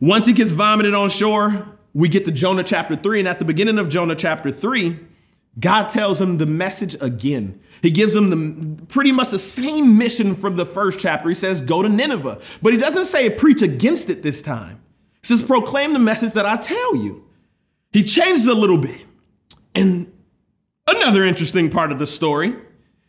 Once 0.00 0.26
he 0.26 0.32
gets 0.32 0.52
vomited 0.52 0.94
on 0.94 1.08
shore, 1.08 1.68
we 1.92 2.08
get 2.08 2.24
to 2.24 2.30
Jonah 2.30 2.64
chapter 2.64 2.96
3. 2.96 3.20
And 3.20 3.28
at 3.28 3.38
the 3.38 3.44
beginning 3.44 3.78
of 3.78 3.88
Jonah 3.88 4.14
chapter 4.14 4.50
3, 4.50 4.98
God 5.60 5.88
tells 5.88 6.20
him 6.20 6.38
the 6.38 6.46
message 6.46 6.96
again. 7.02 7.60
He 7.82 7.90
gives 7.90 8.14
him 8.14 8.30
the, 8.30 8.84
pretty 8.86 9.12
much 9.12 9.30
the 9.30 9.38
same 9.38 9.98
mission 9.98 10.34
from 10.34 10.56
the 10.56 10.66
first 10.66 11.00
chapter. 11.00 11.28
He 11.28 11.34
says, 11.34 11.60
Go 11.60 11.82
to 11.82 11.88
Nineveh. 11.88 12.40
But 12.62 12.72
he 12.72 12.78
doesn't 12.78 13.04
say 13.04 13.28
preach 13.30 13.62
against 13.62 14.08
it 14.08 14.22
this 14.22 14.40
time. 14.40 14.80
He 15.22 15.26
says, 15.26 15.42
Proclaim 15.42 15.92
the 15.92 15.98
message 15.98 16.32
that 16.32 16.46
I 16.46 16.56
tell 16.56 16.96
you. 16.96 17.24
He 17.92 18.04
changes 18.04 18.46
a 18.46 18.54
little 18.54 18.78
bit. 18.78 19.04
And 19.74 20.12
another 20.88 21.24
interesting 21.24 21.70
part 21.70 21.92
of 21.92 21.98
the 21.98 22.06
story 22.06 22.54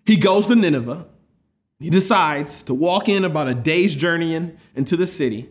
he 0.06 0.18
goes 0.18 0.48
to 0.48 0.56
Nineveh. 0.56 1.06
He 1.80 1.90
decides 1.90 2.64
to 2.64 2.74
walk 2.74 3.08
in 3.08 3.24
about 3.24 3.48
a 3.48 3.54
day's 3.54 3.96
journey 3.96 4.34
in, 4.34 4.58
into 4.76 4.98
the 4.98 5.06
city. 5.06 5.50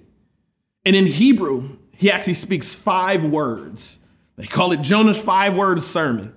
And 0.84 0.96
in 0.96 1.06
Hebrew, 1.06 1.78
he 1.96 2.10
actually 2.10 2.34
speaks 2.34 2.74
five 2.74 3.24
words. 3.24 4.00
They 4.36 4.46
call 4.46 4.72
it 4.72 4.82
Jonah's 4.82 5.22
five 5.22 5.56
word 5.56 5.80
sermon. 5.82 6.34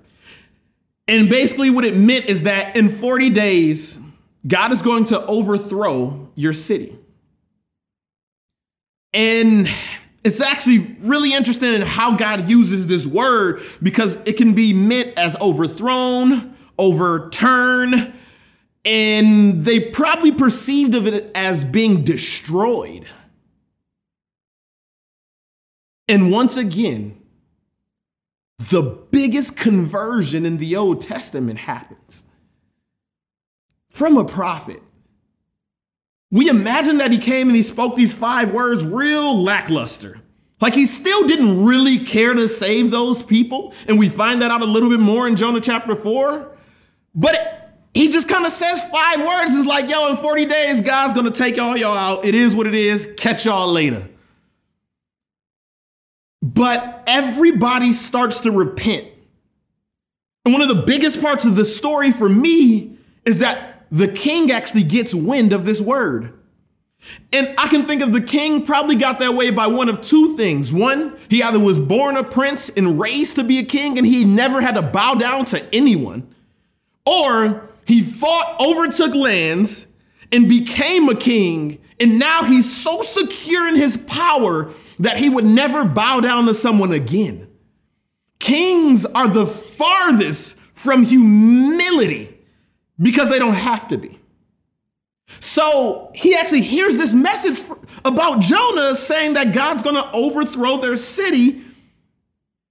And 1.08 1.28
basically, 1.28 1.68
what 1.68 1.84
it 1.84 1.96
meant 1.96 2.26
is 2.26 2.44
that 2.44 2.76
in 2.76 2.88
40 2.90 3.30
days, 3.30 4.00
God 4.46 4.72
is 4.72 4.82
going 4.82 5.06
to 5.06 5.26
overthrow 5.26 6.30
your 6.36 6.52
city. 6.52 6.96
And 9.12 9.68
it's 10.24 10.40
actually 10.40 10.96
really 11.00 11.32
interesting 11.32 11.74
in 11.74 11.82
how 11.82 12.16
God 12.16 12.48
uses 12.48 12.86
this 12.86 13.06
word 13.06 13.60
because 13.82 14.16
it 14.24 14.36
can 14.36 14.54
be 14.54 14.72
meant 14.72 15.18
as 15.18 15.36
overthrown, 15.40 16.56
overturn, 16.78 18.12
and 18.84 19.64
they 19.64 19.80
probably 19.80 20.32
perceived 20.32 20.94
of 20.94 21.06
it 21.06 21.30
as 21.34 21.64
being 21.64 22.04
destroyed. 22.04 23.06
And 26.08 26.30
once 26.30 26.56
again, 26.56 27.20
the 28.58 28.82
biggest 28.82 29.56
conversion 29.56 30.46
in 30.46 30.58
the 30.58 30.76
Old 30.76 31.00
Testament 31.00 31.60
happens 31.60 32.26
from 33.88 34.16
a 34.16 34.24
prophet. 34.24 34.82
We 36.32 36.48
imagine 36.48 36.96
that 36.98 37.12
he 37.12 37.18
came 37.18 37.48
and 37.48 37.54
he 37.54 37.62
spoke 37.62 37.94
these 37.94 38.14
five 38.14 38.52
words 38.52 38.84
real 38.84 39.40
lackluster. 39.40 40.18
Like 40.62 40.72
he 40.72 40.86
still 40.86 41.28
didn't 41.28 41.64
really 41.64 41.98
care 41.98 42.32
to 42.32 42.48
save 42.48 42.90
those 42.90 43.22
people. 43.22 43.74
And 43.86 43.98
we 43.98 44.08
find 44.08 44.40
that 44.40 44.50
out 44.50 44.62
a 44.62 44.64
little 44.64 44.88
bit 44.88 44.98
more 44.98 45.28
in 45.28 45.36
Jonah 45.36 45.60
chapter 45.60 45.94
4. 45.94 46.56
But 47.14 47.78
he 47.92 48.08
just 48.08 48.28
kind 48.28 48.46
of 48.46 48.52
says 48.52 48.82
five 48.84 49.20
words. 49.20 49.54
It's 49.54 49.66
like, 49.66 49.90
yo, 49.90 50.08
in 50.08 50.16
40 50.16 50.46
days, 50.46 50.80
God's 50.80 51.12
going 51.12 51.30
to 51.30 51.38
take 51.38 51.58
all 51.58 51.76
y'all 51.76 51.96
out. 51.96 52.24
It 52.24 52.34
is 52.34 52.56
what 52.56 52.66
it 52.66 52.74
is. 52.74 53.12
Catch 53.18 53.44
y'all 53.44 53.70
later. 53.70 54.08
But 56.40 57.04
everybody 57.06 57.92
starts 57.92 58.40
to 58.40 58.50
repent. 58.50 59.06
And 60.46 60.54
one 60.54 60.62
of 60.62 60.68
the 60.68 60.82
biggest 60.82 61.20
parts 61.20 61.44
of 61.44 61.56
the 61.56 61.64
story 61.66 62.10
for 62.10 62.28
me 62.28 62.96
is 63.26 63.40
that 63.40 63.71
the 63.92 64.08
king 64.08 64.50
actually 64.50 64.84
gets 64.84 65.14
wind 65.14 65.52
of 65.52 65.66
this 65.66 65.80
word. 65.80 66.32
And 67.30 67.54
I 67.58 67.68
can 67.68 67.86
think 67.86 68.00
of 68.00 68.12
the 68.12 68.22
king 68.22 68.64
probably 68.64 68.96
got 68.96 69.18
that 69.18 69.34
way 69.34 69.50
by 69.50 69.66
one 69.66 69.90
of 69.90 70.00
two 70.00 70.34
things. 70.34 70.72
One, 70.72 71.16
he 71.28 71.42
either 71.42 71.58
was 71.60 71.78
born 71.78 72.16
a 72.16 72.24
prince 72.24 72.70
and 72.70 72.98
raised 72.98 73.36
to 73.36 73.44
be 73.44 73.58
a 73.58 73.64
king 73.64 73.98
and 73.98 74.06
he 74.06 74.24
never 74.24 74.62
had 74.62 74.76
to 74.76 74.82
bow 74.82 75.14
down 75.14 75.44
to 75.46 75.62
anyone, 75.74 76.26
or 77.04 77.68
he 77.86 78.02
fought, 78.02 78.56
overtook 78.60 79.14
lands, 79.14 79.88
and 80.30 80.48
became 80.48 81.08
a 81.10 81.14
king. 81.14 81.78
And 82.00 82.18
now 82.18 82.44
he's 82.44 82.74
so 82.74 83.02
secure 83.02 83.68
in 83.68 83.76
his 83.76 83.98
power 83.98 84.70
that 85.00 85.18
he 85.18 85.28
would 85.28 85.44
never 85.44 85.84
bow 85.84 86.20
down 86.20 86.46
to 86.46 86.54
someone 86.54 86.92
again. 86.92 87.48
Kings 88.38 89.04
are 89.04 89.28
the 89.28 89.46
farthest 89.46 90.56
from 90.56 91.04
humility 91.04 92.31
because 93.02 93.28
they 93.28 93.38
don't 93.38 93.54
have 93.54 93.88
to 93.88 93.98
be. 93.98 94.18
So 95.40 96.10
he 96.14 96.34
actually 96.34 96.60
hears 96.60 96.96
this 96.96 97.14
message 97.14 97.60
about 98.04 98.40
Jonah 98.40 98.94
saying 98.96 99.34
that 99.34 99.52
God's 99.52 99.82
going 99.82 99.96
to 99.96 100.10
overthrow 100.12 100.76
their 100.76 100.96
city. 100.96 101.62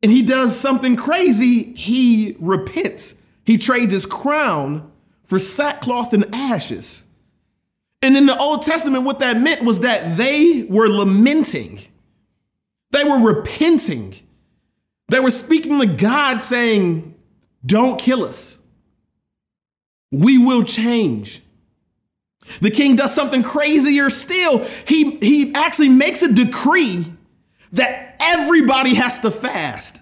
And 0.04 0.12
he 0.12 0.22
does 0.22 0.58
something 0.58 0.96
crazy. 0.96 1.74
He 1.74 2.36
repents. 2.40 3.16
He 3.46 3.58
trades 3.58 3.94
his 3.94 4.06
crown 4.06 4.92
for 5.26 5.40
sackcloth 5.40 6.14
and 6.14 6.34
ashes. 6.34 7.06
And 8.02 8.18
in 8.18 8.26
the 8.26 8.38
Old 8.38 8.64
Testament, 8.64 9.04
what 9.04 9.20
that 9.20 9.40
meant 9.40 9.64
was 9.64 9.82
that 9.82 10.18
they 10.18 10.66
were 10.70 10.88
lamenting, 10.88 11.80
they 12.92 13.04
were 13.04 13.34
repenting, 13.34 14.16
they 15.10 15.20
were 15.20 15.32
speaking 15.32 15.80
to 15.80 15.86
God 15.86 16.42
saying, 16.42 17.16
Don't 17.66 18.00
kill 18.00 18.24
us. 18.24 18.61
We 20.12 20.38
will 20.38 20.64
change. 20.64 21.42
The 22.60 22.72
king 22.72 22.96
does 22.96 23.14
something 23.14 23.44
crazier 23.44 24.10
still. 24.10 24.66
He, 24.88 25.18
he 25.18 25.54
actually 25.56 25.90
makes 25.90 26.22
a 26.22 26.34
decree 26.34 27.06
that 27.74 28.18
everybody 28.20 28.96
has 28.96 29.20
to 29.20 29.32
fast. 29.32 30.01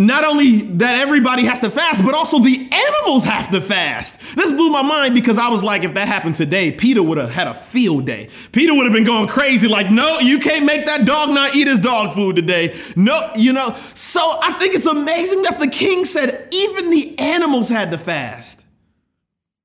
Not 0.00 0.24
only 0.24 0.62
that 0.78 0.96
everybody 0.96 1.44
has 1.44 1.60
to 1.60 1.70
fast, 1.70 2.02
but 2.02 2.14
also 2.14 2.38
the 2.38 2.70
animals 2.72 3.22
have 3.24 3.50
to 3.50 3.60
fast. 3.60 4.34
This 4.34 4.50
blew 4.50 4.70
my 4.70 4.80
mind 4.80 5.14
because 5.14 5.36
I 5.36 5.50
was 5.50 5.62
like, 5.62 5.84
if 5.84 5.92
that 5.92 6.08
happened 6.08 6.36
today, 6.36 6.72
PETA 6.72 7.02
would 7.02 7.18
have 7.18 7.30
had 7.30 7.46
a 7.46 7.52
field 7.52 8.06
day. 8.06 8.30
PETA 8.52 8.72
would 8.72 8.86
have 8.86 8.94
been 8.94 9.04
going 9.04 9.28
crazy, 9.28 9.68
like, 9.68 9.90
no, 9.90 10.18
you 10.18 10.38
can't 10.38 10.64
make 10.64 10.86
that 10.86 11.04
dog 11.04 11.28
not 11.28 11.54
eat 11.54 11.68
his 11.68 11.78
dog 11.78 12.14
food 12.14 12.34
today. 12.34 12.74
No, 12.96 13.30
you 13.36 13.52
know. 13.52 13.74
So 13.92 14.20
I 14.42 14.54
think 14.54 14.74
it's 14.74 14.86
amazing 14.86 15.42
that 15.42 15.60
the 15.60 15.68
king 15.68 16.06
said 16.06 16.48
even 16.50 16.88
the 16.88 17.18
animals 17.18 17.68
had 17.68 17.90
to 17.90 17.98
fast. 17.98 18.64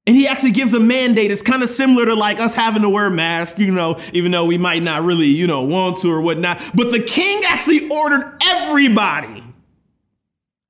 And 0.05 0.17
he 0.17 0.27
actually 0.27 0.51
gives 0.51 0.73
a 0.73 0.81
mandate. 0.81 1.31
It's 1.31 1.43
kind 1.43 1.63
of 1.63 1.69
similar 1.69 2.07
to 2.07 2.13
like 2.13 2.41
us 2.41 2.53
having 2.53 2.81
to 2.81 2.89
wear 2.89 3.09
masks, 3.09 3.57
you 3.57 3.71
know, 3.71 3.97
even 4.11 4.33
though 4.33 4.45
we 4.45 4.57
might 4.57 4.83
not 4.83 5.03
really, 5.03 5.27
you 5.27 5.47
know, 5.47 5.63
want 5.63 5.99
to 5.99 6.11
or 6.11 6.19
whatnot. 6.19 6.59
But 6.75 6.91
the 6.91 7.01
king 7.01 7.41
actually 7.47 7.89
ordered 7.89 8.37
everybody 8.43 9.44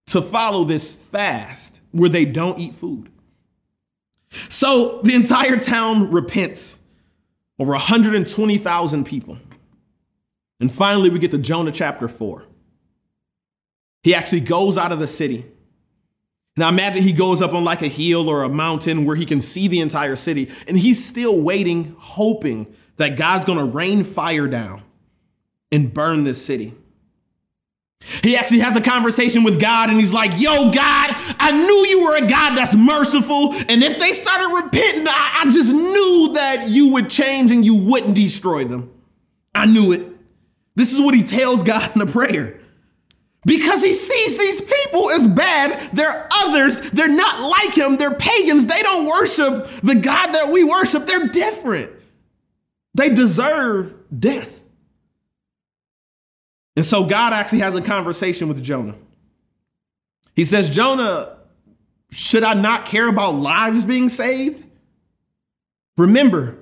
to 0.08 0.22
follow 0.22 0.64
this 0.64 0.96
fast 0.96 1.82
where 1.92 2.10
they 2.10 2.26
don't 2.26 2.60
eat 2.60 2.76
food. 2.76 3.10
So 4.50 5.02
the 5.04 5.16
entire 5.16 5.58
town 5.58 6.12
repents, 6.12 6.80
over 7.58 7.72
120,000 7.72 9.06
people. 9.06 9.38
And 10.60 10.72
finally, 10.72 11.10
we 11.10 11.20
get 11.20 11.32
to 11.32 11.38
Jonah 11.38 11.72
chapter 11.72 12.08
4. 12.08 12.44
He 14.04 14.14
actually 14.14 14.42
goes 14.42 14.78
out 14.78 14.92
of 14.92 15.00
the 15.00 15.08
city. 15.08 15.46
Now 16.58 16.70
imagine 16.70 17.04
he 17.04 17.12
goes 17.12 17.42
up 17.42 17.54
on 17.54 17.64
like 17.64 17.82
a 17.82 17.88
hill 17.88 18.30
or 18.30 18.44
a 18.44 18.50
mountain 18.50 19.04
where 19.04 19.16
he 19.16 19.26
can 19.26 19.42
see 19.42 19.68
the 19.68 19.82
entire 19.82 20.16
city, 20.16 20.50
and 20.68 20.78
he's 20.78 21.04
still 21.04 21.42
waiting, 21.42 21.96
hoping 21.98 22.74
that 22.98 23.18
God's 23.18 23.44
gonna 23.46 23.66
rain 23.66 24.04
fire 24.04 24.48
down 24.48 24.84
and 25.72 25.94
burn 25.94 26.24
this 26.24 26.46
city. 26.46 26.74
He 28.02 28.36
actually 28.36 28.60
has 28.60 28.76
a 28.76 28.82
conversation 28.82 29.44
with 29.44 29.60
God 29.60 29.90
and 29.90 30.00
he's 30.00 30.14
like, 30.14 30.40
Yo, 30.40 30.72
God, 30.72 31.16
I 31.40 31.52
knew 31.52 31.88
you 31.88 32.04
were 32.04 32.18
a 32.18 32.30
God 32.30 32.56
that's 32.56 32.76
merciful. 32.76 33.54
And 33.70 33.84
if 33.84 34.00
they 34.00 34.12
started 34.12 34.64
repenting, 34.64 35.08
I, 35.08 35.42
I 35.42 35.50
just 35.50 35.74
knew 35.74 36.32
that 36.34 36.68
you 36.70 36.94
would 36.94 37.10
change 37.10 37.52
and 37.52 37.66
you 37.66 37.76
wouldn't 37.76 38.16
destroy 38.16 38.64
them. 38.64 38.92
I 39.54 39.66
knew 39.66 39.92
it. 39.92 40.06
This 40.76 40.94
is 40.94 41.02
what 41.02 41.16
he 41.16 41.24
tells 41.24 41.64
God 41.64 41.92
in 41.94 42.00
the 42.00 42.12
prayer. 42.12 42.60
Because 43.46 43.84
he 43.84 43.94
sees 43.94 44.38
these 44.38 44.62
people 44.62 45.12
as 45.12 45.28
bad. 45.28 45.92
They're 45.94 46.28
others. 46.34 46.82
They're 46.92 47.08
not 47.08 47.40
like 47.40 47.78
him. 47.78 47.98
They're 47.98 48.16
pagans. 48.16 48.66
They 48.66 48.82
don't 48.82 49.06
worship 49.06 49.68
the 49.82 49.96
God 49.96 50.34
that 50.34 50.52
we 50.52 50.64
worship. 50.64 51.06
They're 51.06 51.28
different. 51.28 51.92
They 52.96 53.10
deserve 53.10 53.96
death. 54.18 54.55
And 56.76 56.86
so 56.86 57.06
God 57.06 57.34
actually 57.34 57.60
has 57.60 57.76
a 57.76 57.82
conversation 57.82 58.48
with 58.48 58.62
Jonah. 58.64 58.96
He 60.36 60.44
says, 60.44 60.70
Jonah, 60.70 61.38
should 62.12 62.44
I 62.44 62.54
not 62.54 62.86
care 62.86 63.10
about 63.10 63.36
lives 63.36 63.84
being 63.84 64.10
saved? 64.10 64.66
Remember, 65.98 66.58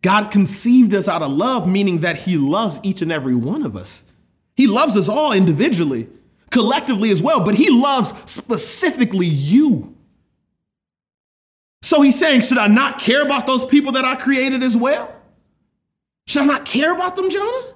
God 0.00 0.30
conceived 0.30 0.94
us 0.94 1.08
out 1.08 1.22
of 1.22 1.30
love, 1.30 1.68
meaning 1.68 2.00
that 2.00 2.16
He 2.16 2.36
loves 2.36 2.80
each 2.82 3.02
and 3.02 3.12
every 3.12 3.34
one 3.34 3.64
of 3.64 3.76
us. 3.76 4.04
He 4.56 4.66
loves 4.66 4.96
us 4.96 5.08
all 5.08 5.32
individually, 5.32 6.08
collectively 6.50 7.10
as 7.10 7.22
well, 7.22 7.40
but 7.40 7.54
He 7.54 7.68
loves 7.70 8.14
specifically 8.30 9.26
you. 9.26 9.94
So 11.82 12.00
He's 12.00 12.18
saying, 12.18 12.40
should 12.42 12.58
I 12.58 12.68
not 12.68 12.98
care 12.98 13.22
about 13.22 13.46
those 13.46 13.64
people 13.64 13.92
that 13.92 14.04
I 14.04 14.16
created 14.16 14.62
as 14.62 14.76
well? 14.76 15.14
Should 16.26 16.42
I 16.42 16.46
not 16.46 16.64
care 16.64 16.94
about 16.94 17.16
them, 17.16 17.28
Jonah? 17.28 17.74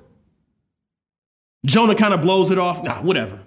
Jonah 1.65 1.95
kind 1.95 2.13
of 2.13 2.21
blows 2.23 2.51
it 2.51 2.59
off. 2.59 2.83
Nah, 2.83 3.03
whatever. 3.03 3.41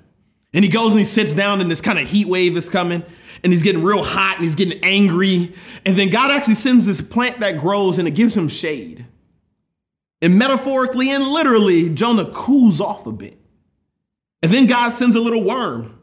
And 0.54 0.64
he 0.64 0.72
goes 0.72 0.92
and 0.92 1.00
he 1.00 1.06
sits 1.06 1.34
down, 1.34 1.60
and 1.60 1.70
this 1.70 1.82
kind 1.82 2.00
of 2.00 2.08
heat 2.08 2.28
wave 2.28 2.56
is 2.56 2.70
coming, 2.70 3.04
and 3.44 3.52
he's 3.52 3.62
getting 3.62 3.84
real 3.84 4.04
hot 4.04 4.36
and 4.36 4.44
he's 4.44 4.56
getting 4.56 4.82
angry. 4.84 5.54
And 5.86 5.98
then 5.98 6.10
God 6.10 6.32
actually 6.32 6.56
sends 6.56 6.86
this 6.86 7.02
plant 7.02 7.42
that 7.42 7.58
grows 7.58 8.00
and 8.00 8.08
it 8.08 8.12
gives 8.12 8.38
him 8.38 8.48
shade. 8.48 9.06
And 10.22 10.40
metaphorically 10.40 11.12
and 11.12 11.26
literally, 11.26 11.90
Jonah 11.90 12.32
cools 12.32 12.80
off 12.80 13.06
a 13.06 13.12
bit. 13.12 13.38
And 14.42 14.52
then 14.52 14.66
God 14.66 14.92
sends 14.92 15.16
a 15.16 15.20
little 15.20 15.44
worm, 15.44 16.00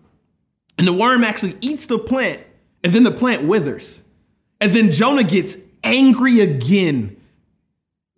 and 0.77 0.87
the 0.87 0.93
worm 0.93 1.25
actually 1.25 1.55
eats 1.61 1.87
the 1.87 1.99
plant, 1.99 2.41
and 2.85 2.93
then 2.93 3.05
the 3.05 3.11
plant 3.11 3.45
withers. 3.45 4.03
And 4.61 4.73
then 4.73 4.91
Jonah 4.91 5.25
gets 5.25 5.57
angry 5.83 6.41
again 6.41 7.17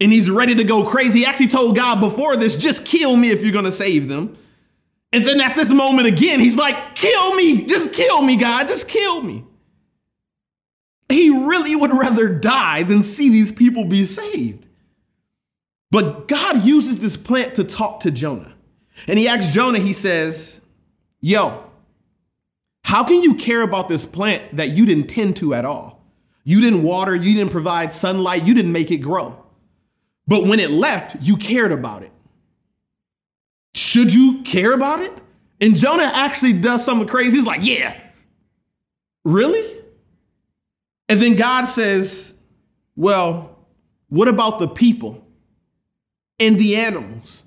and 0.00 0.12
he's 0.12 0.30
ready 0.30 0.54
to 0.57 0.64
go 0.64 0.85
crazy. 0.85 1.20
He 1.20 1.26
actually 1.26 1.48
told 1.48 1.76
God 1.76 2.00
before 2.00 2.37
this, 2.37 2.57
just 2.57 2.85
kill 2.85 3.16
me 3.16 3.30
if 3.30 3.42
you're 3.42 3.52
going 3.52 3.64
to 3.64 3.72
save 3.72 4.09
them. 4.09 4.37
And 5.12 5.24
then 5.24 5.40
at 5.40 5.54
this 5.54 5.72
moment 5.72 6.09
again, 6.09 6.40
he's 6.40 6.57
like, 6.57 6.94
kill 6.96 7.35
me, 7.35 7.64
just 7.64 7.92
kill 7.92 8.22
me, 8.22 8.37
God, 8.37 8.66
just 8.66 8.88
kill 8.88 9.22
me. 9.22 9.44
He 11.09 11.30
really 11.30 11.76
would 11.76 11.92
rather 11.92 12.28
die 12.28 12.83
than 12.83 13.02
see 13.02 13.28
these 13.28 13.52
people 13.52 13.85
be 13.85 14.04
saved. 14.04 14.66
But 15.90 16.26
God 16.26 16.64
uses 16.64 16.98
this 16.98 17.16
plant 17.16 17.54
to 17.54 17.64
talk 17.64 18.00
to 18.00 18.11
Jonah. 18.11 18.54
And 19.07 19.18
he 19.18 19.28
asks 19.28 19.54
Jonah, 19.54 19.78
he 19.78 19.92
says, 19.92 20.61
Yo, 21.20 21.70
how 22.85 23.04
can 23.04 23.22
you 23.22 23.35
care 23.35 23.62
about 23.62 23.88
this 23.88 24.04
plant 24.07 24.57
that 24.57 24.70
you 24.70 24.87
didn't 24.87 25.07
tend 25.07 25.37
to 25.37 25.54
at 25.54 25.64
all? 25.64 26.02
You 26.42 26.61
didn't 26.61 26.83
water, 26.83 27.14
you 27.14 27.35
didn't 27.35 27.52
provide 27.52 27.92
sunlight, 27.92 28.44
you 28.44 28.54
didn't 28.54 28.72
make 28.72 28.90
it 28.90 28.98
grow. 28.98 29.43
But 30.26 30.46
when 30.46 30.60
it 30.60 30.70
left, 30.70 31.16
you 31.20 31.37
cared 31.37 31.72
about 31.72 32.02
it. 32.02 32.12
Should 33.74 34.14
you 34.14 34.42
care 34.42 34.72
about 34.72 35.00
it? 35.00 35.12
And 35.60 35.76
Jonah 35.76 36.10
actually 36.14 36.54
does 36.54 36.84
something 36.84 37.06
crazy. 37.06 37.37
He's 37.37 37.46
like, 37.46 37.64
Yeah, 37.64 37.98
really? 39.24 39.80
And 41.08 41.20
then 41.20 41.37
God 41.37 41.64
says, 41.64 42.34
Well, 42.96 43.58
what 44.08 44.28
about 44.28 44.58
the 44.58 44.68
people 44.68 45.26
and 46.38 46.58
the 46.58 46.76
animals 46.76 47.46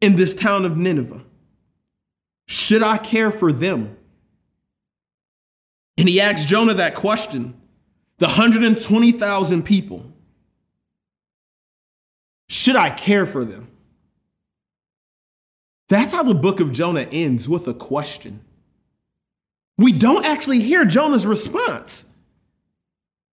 in 0.00 0.16
this 0.16 0.34
town 0.34 0.64
of 0.64 0.76
Nineveh? 0.76 1.24
Should 2.46 2.82
I 2.82 2.98
care 2.98 3.30
for 3.30 3.52
them? 3.52 3.96
And 5.96 6.08
he 6.08 6.20
asks 6.20 6.44
Jonah 6.44 6.74
that 6.74 6.94
question. 6.94 7.60
The 8.18 8.26
120,000 8.26 9.62
people 9.64 10.12
should 12.48 12.76
I 12.76 12.90
care 12.90 13.26
for 13.26 13.44
them? 13.44 13.68
That's 15.88 16.12
how 16.12 16.22
the 16.22 16.34
book 16.34 16.60
of 16.60 16.72
Jonah 16.72 17.06
ends 17.12 17.48
with 17.48 17.68
a 17.68 17.74
question. 17.74 18.40
We 19.76 19.92
don't 19.92 20.24
actually 20.24 20.60
hear 20.60 20.84
Jonah's 20.84 21.26
response. 21.26 22.06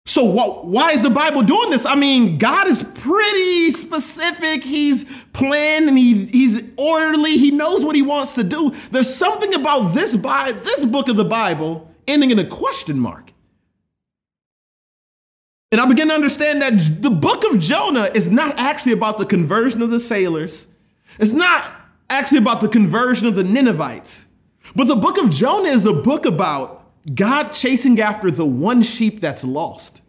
So, 0.06 0.24
why 0.24 0.92
is 0.92 1.04
the 1.04 1.10
Bible 1.10 1.42
doing 1.42 1.70
this? 1.70 1.86
I 1.86 1.96
mean, 1.96 2.38
God 2.38 2.68
is 2.68 2.82
pretty 2.82 3.72
specific. 3.72 4.64
He's 4.64 5.04
planned 5.34 5.90
and 5.90 5.98
he, 5.98 6.26
he's 6.28 6.64
orderly. 6.78 7.38
He 7.38 7.52
knows 7.52 7.84
what 7.84 7.96
he 7.96 8.02
wants 8.02 8.36
to 8.36 8.44
do. 8.44 8.72
There's 8.92 9.14
something 9.14 9.54
about 9.54 9.94
this, 9.94 10.16
Bi- 10.16 10.54
this 10.54 10.86
book 10.86 11.10
of 11.10 11.18
the 11.18 11.26
Bible 11.26 11.92
ending 12.08 12.32
in 12.32 12.40
a 12.40 12.48
question 12.48 12.98
mark. 12.98 13.27
And 15.72 15.82
I 15.82 15.86
begin 15.86 16.08
to 16.08 16.14
understand 16.14 16.62
that 16.62 17.02
the 17.02 17.10
book 17.10 17.44
of 17.52 17.60
Jonah 17.60 18.10
is 18.14 18.30
not 18.30 18.58
actually 18.58 18.94
about 18.94 19.18
the 19.18 19.26
conversion 19.26 19.82
of 19.82 19.90
the 19.90 20.00
sailors. 20.00 20.68
It's 21.20 21.34
not 21.34 21.86
actually 22.10 22.38
about 22.38 22.62
the 22.62 22.70
conversion 22.70 23.28
of 23.28 23.36
the 23.36 23.44
Ninevites. 23.44 24.28
But 24.76 24.88
the 24.88 24.96
book 24.96 25.18
of 25.18 25.30
Jonah 25.30 25.70
is 25.70 25.86
a 25.86 25.94
book 25.94 26.26
about 26.26 26.86
God 27.14 27.50
chasing 27.50 28.00
after 28.00 28.32
the 28.32 28.46
one 28.46 28.82
sheep 28.82 29.20
that's 29.20 29.44
lost. 29.44 30.02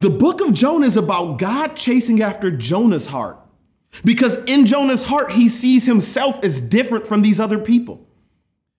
The 0.00 0.10
book 0.10 0.40
of 0.40 0.52
Jonah 0.52 0.86
is 0.86 0.96
about 0.96 1.38
God 1.38 1.76
chasing 1.76 2.22
after 2.22 2.50
Jonah's 2.50 3.06
heart. 3.06 3.40
Because 4.04 4.36
in 4.44 4.66
Jonah's 4.66 5.04
heart, 5.04 5.32
he 5.32 5.48
sees 5.48 5.86
himself 5.86 6.42
as 6.44 6.60
different 6.60 7.06
from 7.06 7.22
these 7.22 7.38
other 7.38 7.58
people. 7.58 8.06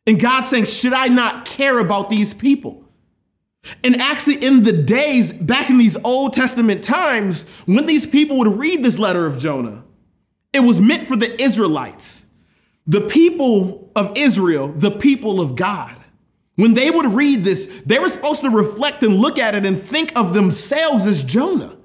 And 0.05 0.19
God 0.19 0.43
saying, 0.43 0.65
Should 0.65 0.93
I 0.93 1.07
not 1.07 1.45
care 1.45 1.79
about 1.79 2.09
these 2.09 2.33
people? 2.33 2.82
And 3.83 4.01
actually, 4.01 4.43
in 4.43 4.63
the 4.63 4.73
days 4.73 5.31
back 5.31 5.69
in 5.69 5.77
these 5.77 5.97
Old 6.03 6.33
Testament 6.33 6.83
times, 6.83 7.43
when 7.65 7.85
these 7.85 8.05
people 8.05 8.37
would 8.39 8.57
read 8.57 8.83
this 8.83 8.99
letter 8.99 9.25
of 9.25 9.37
Jonah, 9.37 9.83
it 10.51 10.59
was 10.59 10.81
meant 10.81 11.07
for 11.07 11.15
the 11.15 11.41
Israelites, 11.41 12.27
the 12.85 13.01
people 13.01 13.91
of 13.95 14.11
Israel, 14.15 14.67
the 14.67 14.91
people 14.91 15.39
of 15.39 15.55
God. 15.55 15.95
When 16.55 16.73
they 16.73 16.91
would 16.91 17.07
read 17.07 17.43
this, 17.43 17.81
they 17.85 17.99
were 17.99 18.09
supposed 18.09 18.41
to 18.41 18.49
reflect 18.49 19.01
and 19.01 19.15
look 19.15 19.39
at 19.39 19.55
it 19.55 19.65
and 19.65 19.79
think 19.79 20.17
of 20.17 20.33
themselves 20.33 21.07
as 21.07 21.23
Jonah 21.23 21.75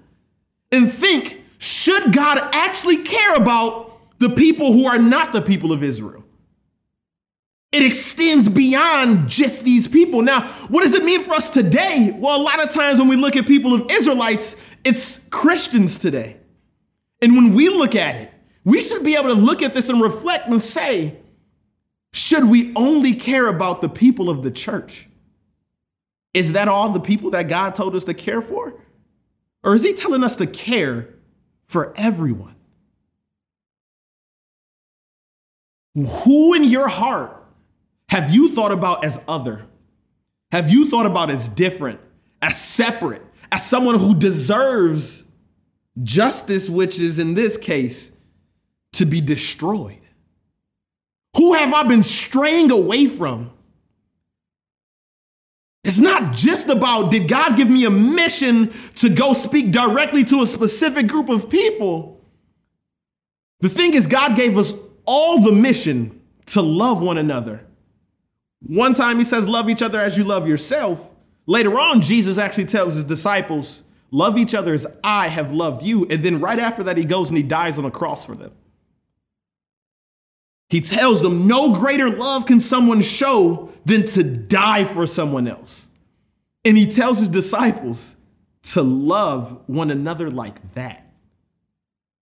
and 0.71 0.93
think, 0.93 1.43
should 1.59 2.13
God 2.13 2.39
actually 2.53 3.03
care 3.03 3.35
about 3.35 4.19
the 4.19 4.31
people 4.31 4.73
who 4.73 4.87
are 4.87 4.99
not 4.99 5.33
the 5.33 5.41
people 5.41 5.73
of 5.73 5.83
Israel? 5.83 6.25
It 7.71 7.83
extends 7.83 8.49
beyond 8.49 9.29
just 9.29 9.63
these 9.63 9.87
people. 9.87 10.23
Now, 10.23 10.43
what 10.69 10.83
does 10.83 10.95
it 10.95 11.05
mean 11.05 11.21
for 11.21 11.33
us 11.33 11.51
today? 11.51 12.13
Well, 12.17 12.41
a 12.41 12.43
lot 12.43 12.65
of 12.65 12.71
times 12.71 12.99
when 12.99 13.09
we 13.09 13.17
look 13.17 13.37
at 13.37 13.47
people 13.47 13.75
of 13.75 13.91
Israelites, 13.91 14.57
it's 14.85 15.19
Christians 15.31 15.99
today. 15.99 16.39
And 17.21 17.35
when 17.35 17.55
we 17.55 17.69
look 17.69 17.95
at 17.95 18.17
it, 18.17 18.33
we 18.65 18.81
should 18.81 19.05
be 19.05 19.17
able 19.17 19.29
to 19.29 19.35
look 19.35 19.63
at 19.63 19.75
this 19.75 19.91
and 19.91 20.01
reflect 20.01 20.49
and 20.49 20.61
say, 20.63 21.19
should 22.13 22.45
we 22.45 22.73
only 22.75 23.15
care 23.15 23.49
about 23.49 23.83
the 23.83 23.89
people 23.89 24.31
of 24.31 24.43
the 24.43 24.51
church? 24.51 25.09
Is 26.33 26.55
that 26.55 26.69
all 26.69 26.89
the 26.91 27.01
people 27.01 27.31
that 27.31 27.49
God 27.49 27.75
told 27.75 27.95
us 27.95 28.05
to 28.05 28.15
care 28.15 28.41
for? 28.41 28.83
Or 29.63 29.75
is 29.75 29.85
He 29.85 29.93
telling 29.93 30.25
us 30.25 30.37
to 30.37 30.47
care 30.47 31.15
for 31.67 31.93
everyone? 31.97 32.55
Who 35.95 36.55
in 36.55 36.65
your 36.65 36.89
heart 36.89 37.38
have 38.09 38.35
you 38.35 38.51
thought 38.51 38.73
about 38.73 39.05
as 39.05 39.23
other? 39.29 39.67
Have 40.51 40.71
you 40.71 40.89
thought 40.89 41.07
about 41.07 41.31
as 41.31 41.49
different, 41.49 42.01
as 42.41 42.57
separate, 42.57 43.23
as 43.53 43.65
someone 43.65 43.99
who 43.99 44.15
deserves 44.15 45.27
justice, 46.03 46.71
which 46.71 46.99
is 46.99 47.19
in 47.19 47.35
this 47.35 47.57
case 47.57 48.13
to 48.95 49.05
be 49.05 49.21
destroyed? 49.21 50.01
Who 51.37 51.55
have 51.55 51.73
I 51.75 51.85
been 51.85 52.03
straying 52.03 52.71
away 52.71 53.07
from? 53.07 53.53
It's 55.85 56.01
not 56.01 56.33
just 56.33 56.69
about 56.69 57.11
did 57.11 57.29
God 57.29 57.57
give 57.57 57.71
me 57.71 57.85
a 57.85 57.91
mission 57.91 58.71
to 58.97 59.09
go 59.09 59.33
speak 59.33 59.71
directly 59.71 60.25
to 60.25 60.43
a 60.43 60.47
specific 60.47 61.07
group 61.07 61.29
of 61.29 61.49
people. 61.49 62.21
The 63.61 63.69
thing 63.69 63.95
is, 63.95 64.07
God 64.07 64.37
gave 64.37 64.57
us 64.57 64.75
all 65.05 65.41
the 65.43 65.53
mission 65.53 66.21
to 66.47 66.63
love 66.63 67.01
one 67.01 67.19
another. 67.19 67.68
One 68.61 68.95
time 68.95 69.19
he 69.19 69.25
says, 69.25 69.49
Love 69.49 69.69
each 69.69 69.83
other 69.83 70.01
as 70.01 70.17
you 70.17 70.25
love 70.25 70.49
yourself. 70.49 71.15
Later 71.47 71.79
on, 71.79 72.01
Jesus 72.01 72.39
actually 72.39 72.67
tells 72.67 72.95
his 72.95 73.05
disciples, 73.05 73.85
Love 74.11 74.39
each 74.39 74.55
other 74.55 74.73
as 74.73 74.87
I 75.05 75.29
have 75.29 75.53
loved 75.53 75.83
you. 75.83 76.07
And 76.07 76.23
then 76.23 76.41
right 76.41 76.59
after 76.59 76.83
that, 76.85 76.97
he 76.97 77.05
goes 77.05 77.29
and 77.31 77.37
he 77.37 77.43
dies 77.43 77.79
on 77.79 77.85
a 77.85 77.91
cross 77.91 78.25
for 78.25 78.35
them. 78.35 78.53
He 80.71 80.81
tells 80.81 81.23
them, 81.23 81.47
No 81.47 81.73
greater 81.73 82.11
love 82.11 82.47
can 82.47 82.61
someone 82.61 83.03
show 83.03 83.73
than 83.85 84.05
to 84.07 84.23
die 84.23 84.85
for 84.85 85.07
someone 85.07 85.47
else. 85.47 85.89
And 86.65 86.77
he 86.77 86.87
tells 86.87 87.19
his 87.19 87.29
disciples 87.29 88.17
to 88.63 88.83
love 88.83 89.63
one 89.67 89.91
another 89.91 90.31
like 90.31 90.75
that. 90.75 91.07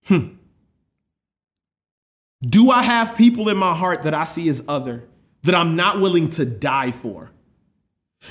Hmm. 0.05 0.35
Do 2.41 2.69
I 2.69 2.83
have 2.83 3.15
people 3.15 3.49
in 3.49 3.57
my 3.57 3.73
heart 3.73 4.03
that 4.03 4.13
I 4.13 4.23
see 4.23 4.47
as 4.47 4.63
other 4.67 5.03
that 5.47 5.55
I'm 5.55 5.75
not 5.75 5.99
willing 5.99 6.29
to 6.31 6.45
die 6.45 6.91
for? 6.91 7.31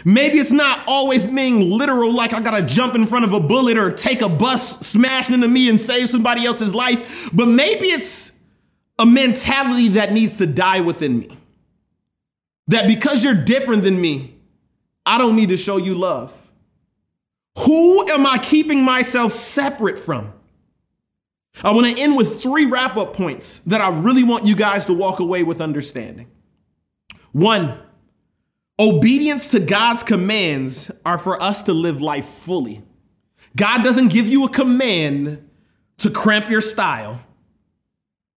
Maybe 0.05 0.38
it's 0.38 0.52
not 0.52 0.85
always 0.87 1.26
being 1.26 1.70
literal, 1.70 2.12
like 2.12 2.33
I 2.33 2.40
gotta 2.40 2.62
jump 2.62 2.94
in 2.94 3.07
front 3.07 3.24
of 3.24 3.33
a 3.33 3.40
bullet 3.40 3.79
or 3.79 3.90
take 3.90 4.20
a 4.20 4.29
bus 4.29 4.81
smashing 4.87 5.35
into 5.35 5.48
me 5.48 5.68
and 5.68 5.81
save 5.81 6.09
somebody 6.09 6.44
else's 6.44 6.74
life, 6.74 7.31
but 7.33 7.46
maybe 7.46 7.87
it's 7.87 8.33
a 8.98 9.07
mentality 9.07 9.88
that 9.88 10.12
needs 10.12 10.38
to 10.38 10.46
die 10.46 10.81
within 10.81 11.18
me. 11.18 11.38
That 12.68 12.87
because 12.87 13.22
you're 13.22 13.35
different 13.35 13.85
than 13.85 14.00
me, 14.00 14.35
I 15.05 15.18
don't 15.18 15.37
need 15.37 15.50
to 15.50 15.57
show 15.57 15.76
you 15.76 15.94
love. 15.94 16.50
Who 17.59 18.09
am 18.09 18.26
I 18.26 18.38
keeping 18.38 18.83
myself 18.83 19.33
separate 19.33 19.98
from? 19.98 20.33
I 21.62 21.72
want 21.72 21.87
to 21.87 22.02
end 22.02 22.16
with 22.16 22.42
three 22.42 22.66
wrap 22.66 22.96
up 22.96 23.14
points 23.14 23.61
that 23.61 23.81
I 23.81 23.98
really 24.00 24.24
want 24.24 24.44
you 24.44 24.57
guys 24.57 24.85
to 24.87 24.94
walk 24.94 25.20
away 25.20 25.42
with 25.42 25.61
understanding. 25.61 26.29
One, 27.37 27.79
obedience 28.79 29.49
to 29.49 29.61
God's 29.61 30.03
commands 30.03 30.90
are 31.05 31.18
for 31.18 31.42
us 31.42 31.64
to 31.64 31.75
live 31.75 32.01
life 32.01 32.25
fully. 32.25 32.83
God 33.55 33.85
doesn't 33.85 34.09
give 34.09 34.27
you 34.27 34.46
a 34.46 34.49
command 34.49 35.46
to 35.99 36.09
cramp 36.09 36.49
your 36.49 36.62
style. 36.62 37.20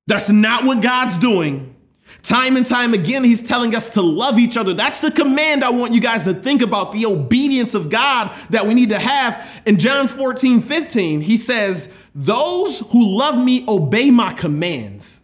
That's 0.08 0.30
not 0.30 0.66
what 0.66 0.84
God's 0.84 1.18
doing. 1.18 1.78
Time 2.24 2.58
and 2.58 2.66
time 2.66 2.94
again, 2.94 3.24
He's 3.24 3.40
telling 3.40 3.74
us 3.74 3.92
to 3.92 4.02
love 4.02 4.38
each 4.38 4.58
other. 4.58 4.74
That's 4.74 5.00
the 5.00 5.12
command 5.12 5.64
I 5.64 5.70
want 5.70 5.94
you 5.94 6.02
guys 6.02 6.26
to 6.26 6.34
think 6.34 6.62
about 6.62 6.92
the 6.92 7.06
obedience 7.06 7.76
of 7.76 7.90
God 7.90 8.36
that 8.50 8.68
we 8.68 8.74
need 8.74 8.90
to 8.90 9.00
have. 9.00 9.62
In 9.66 9.78
John 9.78 10.10
14, 10.10 10.60
15, 10.60 11.22
He 11.22 11.38
says, 11.38 11.88
Those 12.14 12.82
who 12.92 13.18
love 13.18 13.42
me 13.42 13.64
obey 13.66 14.12
my 14.12 14.34
commands. 14.34 15.22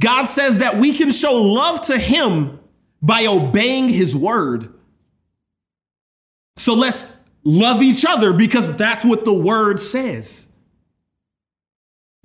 God 0.00 0.24
says 0.24 0.58
that 0.58 0.76
we 0.76 0.92
can 0.92 1.10
show 1.10 1.42
love 1.42 1.80
to 1.82 1.98
Him 1.98 2.58
by 3.02 3.26
obeying 3.26 3.88
His 3.88 4.14
word. 4.14 4.72
So 6.56 6.74
let's 6.74 7.06
love 7.44 7.82
each 7.82 8.04
other 8.06 8.32
because 8.32 8.76
that's 8.76 9.04
what 9.04 9.24
the 9.24 9.38
word 9.38 9.78
says. 9.78 10.48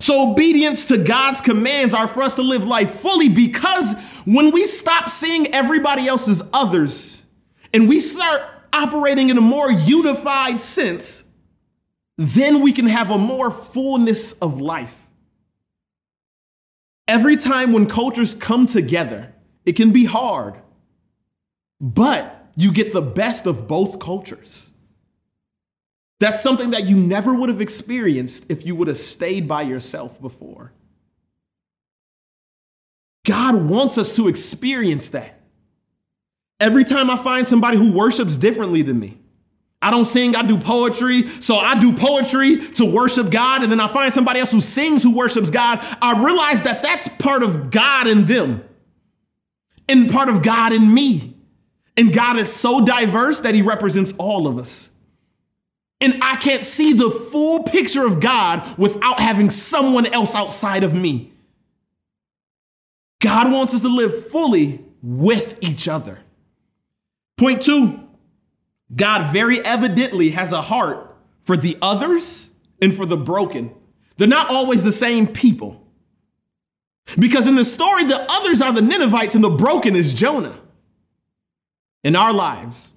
So, 0.00 0.32
obedience 0.32 0.86
to 0.86 0.98
God's 0.98 1.40
commands 1.40 1.94
are 1.94 2.08
for 2.08 2.24
us 2.24 2.34
to 2.34 2.42
live 2.42 2.64
life 2.64 2.90
fully 2.90 3.28
because 3.28 3.94
when 4.24 4.50
we 4.50 4.64
stop 4.64 5.08
seeing 5.08 5.54
everybody 5.54 6.08
else 6.08 6.26
as 6.26 6.42
others 6.52 7.24
and 7.72 7.88
we 7.88 8.00
start 8.00 8.42
operating 8.72 9.30
in 9.30 9.38
a 9.38 9.42
more 9.42 9.70
unified 9.70 10.58
sense, 10.58 11.22
then 12.18 12.62
we 12.62 12.72
can 12.72 12.86
have 12.86 13.12
a 13.12 13.18
more 13.18 13.52
fullness 13.52 14.32
of 14.34 14.60
life. 14.60 15.01
Every 17.08 17.36
time 17.36 17.72
when 17.72 17.86
cultures 17.86 18.34
come 18.34 18.66
together, 18.66 19.34
it 19.64 19.74
can 19.74 19.92
be 19.92 20.04
hard, 20.04 20.60
but 21.80 22.50
you 22.56 22.72
get 22.72 22.92
the 22.92 23.02
best 23.02 23.46
of 23.46 23.66
both 23.66 23.98
cultures. 23.98 24.72
That's 26.20 26.42
something 26.42 26.70
that 26.70 26.86
you 26.86 26.96
never 26.96 27.34
would 27.34 27.48
have 27.48 27.60
experienced 27.60 28.46
if 28.48 28.64
you 28.64 28.76
would 28.76 28.88
have 28.88 28.96
stayed 28.96 29.48
by 29.48 29.62
yourself 29.62 30.20
before. 30.20 30.72
God 33.26 33.68
wants 33.68 33.98
us 33.98 34.14
to 34.16 34.28
experience 34.28 35.10
that. 35.10 35.40
Every 36.60 36.84
time 36.84 37.10
I 37.10 37.16
find 37.16 37.46
somebody 37.46 37.76
who 37.76 37.92
worships 37.92 38.36
differently 38.36 38.82
than 38.82 39.00
me, 39.00 39.18
I 39.82 39.90
don't 39.90 40.04
sing, 40.04 40.36
I 40.36 40.42
do 40.42 40.56
poetry. 40.56 41.24
So 41.26 41.56
I 41.56 41.78
do 41.78 41.92
poetry 41.92 42.56
to 42.56 42.84
worship 42.84 43.30
God. 43.30 43.62
And 43.62 43.70
then 43.70 43.80
I 43.80 43.88
find 43.88 44.12
somebody 44.12 44.40
else 44.40 44.52
who 44.52 44.60
sings 44.60 45.02
who 45.02 45.14
worships 45.14 45.50
God. 45.50 45.80
I 46.00 46.24
realize 46.24 46.62
that 46.62 46.82
that's 46.82 47.08
part 47.18 47.42
of 47.42 47.70
God 47.70 48.06
in 48.06 48.24
them 48.24 48.62
and 49.88 50.08
part 50.08 50.28
of 50.28 50.42
God 50.42 50.72
in 50.72 50.92
me. 50.92 51.36
And 51.96 52.12
God 52.12 52.38
is 52.38 52.50
so 52.50 52.84
diverse 52.84 53.40
that 53.40 53.54
he 53.54 53.62
represents 53.62 54.14
all 54.18 54.46
of 54.46 54.56
us. 54.56 54.90
And 56.00 56.18
I 56.22 56.36
can't 56.36 56.64
see 56.64 56.92
the 56.94 57.10
full 57.10 57.64
picture 57.64 58.06
of 58.06 58.18
God 58.18 58.76
without 58.78 59.20
having 59.20 59.50
someone 59.50 60.06
else 60.06 60.34
outside 60.34 60.84
of 60.84 60.94
me. 60.94 61.32
God 63.20 63.52
wants 63.52 63.74
us 63.74 63.82
to 63.82 63.88
live 63.88 64.26
fully 64.28 64.84
with 65.02 65.58
each 65.60 65.88
other. 65.88 66.20
Point 67.36 67.62
two 67.62 68.01
God 68.94 69.32
very 69.32 69.60
evidently 69.64 70.30
has 70.30 70.52
a 70.52 70.60
heart 70.60 71.16
for 71.42 71.56
the 71.56 71.76
others 71.80 72.52
and 72.80 72.94
for 72.94 73.06
the 73.06 73.16
broken. 73.16 73.74
They're 74.16 74.28
not 74.28 74.50
always 74.50 74.84
the 74.84 74.92
same 74.92 75.26
people. 75.26 75.86
Because 77.18 77.46
in 77.46 77.56
the 77.56 77.64
story, 77.64 78.04
the 78.04 78.26
others 78.30 78.62
are 78.62 78.72
the 78.72 78.82
Ninevites 78.82 79.34
and 79.34 79.42
the 79.42 79.50
broken 79.50 79.96
is 79.96 80.14
Jonah. 80.14 80.58
In 82.04 82.16
our 82.16 82.32
lives, 82.32 82.92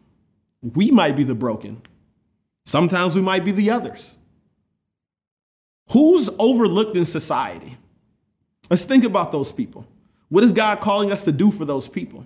we 0.62 0.92
might 0.92 1.16
be 1.16 1.24
the 1.24 1.36
broken. 1.36 1.82
Sometimes 2.66 3.16
we 3.16 3.22
might 3.22 3.46
be 3.46 3.52
the 3.52 3.70
others. 3.70 4.18
Who's 5.92 6.30
overlooked 6.40 6.98
in 6.98 7.06
society? 7.06 7.78
Let's 8.70 8.86
think 8.86 9.04
about 9.04 9.32
those 9.32 9.52
people. 9.52 9.86
What 10.30 10.44
is 10.44 10.52
God 10.52 10.82
calling 10.82 11.12
us 11.12 11.24
to 11.26 11.32
do 11.32 11.52
for 11.52 11.66
those 11.66 11.88
people? 11.88 12.26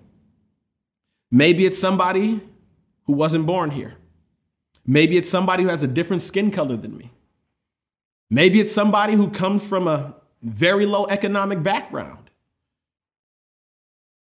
Maybe 1.32 1.66
it's 1.66 1.78
somebody 1.78 2.42
who 3.10 3.14
wasn't 3.14 3.44
born 3.44 3.72
here. 3.72 3.96
Maybe 4.86 5.18
it's 5.18 5.28
somebody 5.28 5.64
who 5.64 5.70
has 5.70 5.82
a 5.82 5.88
different 5.88 6.22
skin 6.22 6.52
color 6.52 6.76
than 6.76 6.96
me. 6.96 7.10
Maybe 8.30 8.60
it's 8.60 8.72
somebody 8.72 9.16
who 9.16 9.32
comes 9.32 9.68
from 9.68 9.88
a 9.88 10.14
very 10.44 10.86
low 10.86 11.08
economic 11.08 11.64
background. 11.64 12.30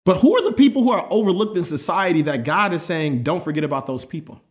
But 0.04 0.18
who 0.22 0.36
are 0.36 0.44
the 0.50 0.56
people 0.56 0.82
who 0.82 0.90
are 0.90 1.06
overlooked 1.12 1.56
in 1.56 1.64
society 1.64 2.24
that 2.24 2.44
God 2.44 2.74
is 2.74 2.82
saying, 2.82 3.22
don't 3.22 3.44
forget 3.44 3.64
about 3.64 3.86
those 3.86 4.04
people? 4.04 4.42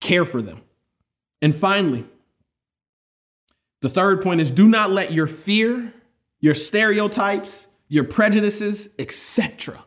Care 0.00 0.24
for 0.24 0.40
them. 0.40 0.60
And 1.42 1.52
finally, 1.52 2.06
the 3.82 3.88
third 3.88 4.22
point 4.22 4.40
is 4.40 4.52
do 4.52 4.68
not 4.68 4.92
let 4.92 5.10
your 5.10 5.26
fear, 5.26 5.92
your 6.38 6.54
stereotypes, 6.54 7.66
your 7.88 8.04
prejudices, 8.04 8.90
etc., 8.96 9.84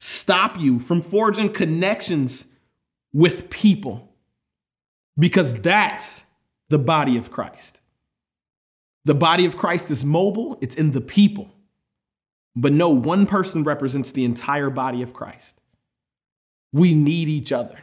stop 0.00 0.58
you 0.58 0.78
from 0.78 1.02
forging 1.02 1.52
connections 1.52 2.46
with 3.12 3.50
people 3.50 4.12
because 5.18 5.54
that's 5.54 6.26
the 6.68 6.78
body 6.78 7.16
of 7.16 7.30
Christ. 7.30 7.80
The 9.04 9.14
body 9.14 9.46
of 9.46 9.56
Christ 9.56 9.90
is 9.90 10.04
mobile, 10.04 10.58
it's 10.60 10.76
in 10.76 10.90
the 10.90 11.00
people. 11.00 11.50
But 12.54 12.72
no 12.72 12.88
one 12.88 13.26
person 13.26 13.62
represents 13.62 14.10
the 14.12 14.24
entire 14.24 14.70
body 14.70 15.02
of 15.02 15.12
Christ. 15.12 15.60
We 16.72 16.94
need 16.94 17.28
each 17.28 17.52
other. 17.52 17.78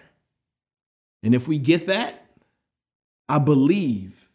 And 1.21 1.33
if 1.33 1.47
we 1.47 1.59
get 1.59 1.85
that, 1.87 2.25
I 3.29 3.39
believe 3.39 4.29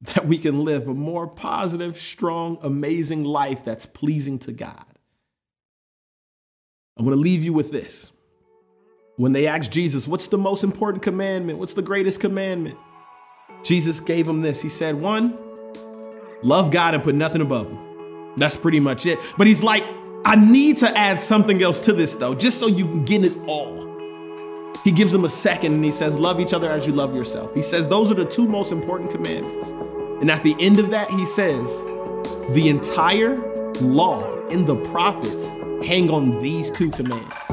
that 0.00 0.26
we 0.26 0.38
can 0.38 0.64
live 0.64 0.88
a 0.88 0.94
more 0.94 1.26
positive, 1.26 1.98
strong, 1.98 2.58
amazing 2.62 3.24
life 3.24 3.64
that's 3.64 3.86
pleasing 3.86 4.38
to 4.40 4.52
God. 4.52 4.84
I 6.98 7.02
want 7.02 7.14
to 7.14 7.20
leave 7.20 7.42
you 7.42 7.52
with 7.52 7.72
this. 7.72 8.12
When 9.16 9.32
they 9.32 9.46
asked 9.46 9.72
Jesus, 9.72 10.06
What's 10.06 10.28
the 10.28 10.38
most 10.38 10.64
important 10.64 11.02
commandment? 11.02 11.58
What's 11.58 11.74
the 11.74 11.82
greatest 11.82 12.20
commandment? 12.20 12.76
Jesus 13.62 14.00
gave 14.00 14.26
them 14.26 14.42
this. 14.42 14.62
He 14.62 14.68
said, 14.68 15.00
One, 15.00 15.38
love 16.42 16.70
God 16.70 16.94
and 16.94 17.02
put 17.02 17.14
nothing 17.14 17.40
above 17.40 17.70
him. 17.70 18.34
That's 18.36 18.56
pretty 18.56 18.80
much 18.80 19.06
it. 19.06 19.18
But 19.36 19.46
he's 19.46 19.62
like, 19.62 19.84
I 20.24 20.36
need 20.36 20.78
to 20.78 20.98
add 20.98 21.20
something 21.20 21.62
else 21.62 21.78
to 21.80 21.92
this 21.92 22.14
though, 22.14 22.34
just 22.34 22.58
so 22.58 22.66
you 22.66 22.84
can 22.84 23.04
get 23.04 23.24
it 23.24 23.36
all. 23.46 23.84
He 24.84 24.90
gives 24.90 25.12
them 25.12 25.24
a 25.24 25.30
second 25.30 25.74
and 25.74 25.84
he 25.84 25.90
says, 25.90 26.16
Love 26.16 26.40
each 26.40 26.52
other 26.52 26.70
as 26.70 26.86
you 26.86 26.92
love 26.92 27.14
yourself. 27.14 27.54
He 27.54 27.62
says, 27.62 27.88
Those 27.88 28.10
are 28.10 28.14
the 28.14 28.24
two 28.24 28.46
most 28.46 28.70
important 28.70 29.10
commandments. 29.10 29.70
And 30.20 30.30
at 30.30 30.42
the 30.42 30.54
end 30.60 30.78
of 30.78 30.90
that, 30.90 31.10
he 31.10 31.26
says, 31.26 31.84
The 32.50 32.68
entire 32.68 33.36
law 33.80 34.46
and 34.48 34.66
the 34.66 34.76
prophets 34.76 35.50
hang 35.84 36.10
on 36.10 36.40
these 36.40 36.70
two 36.70 36.90
commands. 36.90 37.50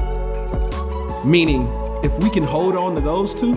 Meaning, 1.25 1.67
if 2.01 2.17
we 2.19 2.29
can 2.29 2.43
hold 2.43 2.77
on 2.77 2.95
to 2.95 3.01
those 3.01 3.35
two, 3.35 3.55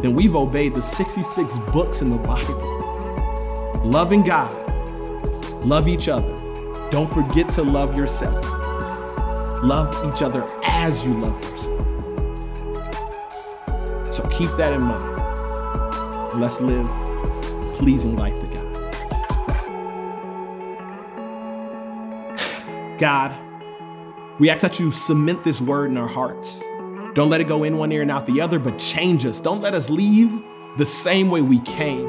then 0.00 0.14
we've 0.14 0.34
obeyed 0.34 0.74
the 0.74 0.82
66 0.82 1.56
books 1.72 2.02
in 2.02 2.10
the 2.10 2.18
Bible. 2.18 3.80
Loving 3.84 4.22
God, 4.24 4.52
love 5.64 5.86
each 5.86 6.08
other. 6.08 6.36
Don't 6.90 7.08
forget 7.08 7.48
to 7.50 7.62
love 7.62 7.96
yourself. 7.96 8.44
Love 9.62 10.12
each 10.12 10.22
other 10.22 10.44
as 10.64 11.06
you 11.06 11.14
love 11.14 11.40
yourself. 11.44 11.80
So 14.12 14.26
keep 14.28 14.50
that 14.56 14.72
in 14.72 14.82
mind. 14.82 16.40
Let's 16.40 16.60
live 16.60 16.88
pleasing 17.76 18.16
life 18.16 18.34
to 18.40 18.46
God. 18.48 18.62
God, 22.98 23.51
we 24.38 24.48
ask 24.50 24.62
that 24.62 24.80
you 24.80 24.90
cement 24.90 25.42
this 25.42 25.60
word 25.60 25.90
in 25.90 25.98
our 25.98 26.08
hearts. 26.08 26.62
Don't 27.14 27.28
let 27.28 27.40
it 27.40 27.48
go 27.48 27.64
in 27.64 27.76
one 27.76 27.92
ear 27.92 28.02
and 28.02 28.10
out 28.10 28.26
the 28.26 28.40
other, 28.40 28.58
but 28.58 28.78
change 28.78 29.26
us. 29.26 29.40
Don't 29.40 29.60
let 29.60 29.74
us 29.74 29.90
leave 29.90 30.42
the 30.78 30.86
same 30.86 31.28
way 31.28 31.42
we 31.42 31.60
came. 31.60 32.06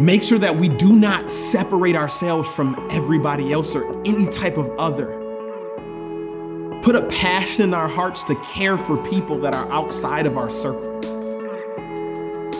Make 0.00 0.22
sure 0.22 0.38
that 0.38 0.56
we 0.56 0.68
do 0.68 0.92
not 0.92 1.30
separate 1.30 1.96
ourselves 1.96 2.48
from 2.48 2.88
everybody 2.90 3.52
else 3.52 3.74
or 3.74 3.90
any 4.06 4.26
type 4.26 4.56
of 4.56 4.70
other. 4.78 5.18
Put 6.82 6.96
a 6.96 7.02
passion 7.08 7.64
in 7.64 7.74
our 7.74 7.88
hearts 7.88 8.24
to 8.24 8.34
care 8.36 8.78
for 8.78 8.96
people 9.04 9.38
that 9.38 9.54
are 9.54 9.70
outside 9.72 10.26
of 10.26 10.36
our 10.36 10.50
circle. 10.50 10.90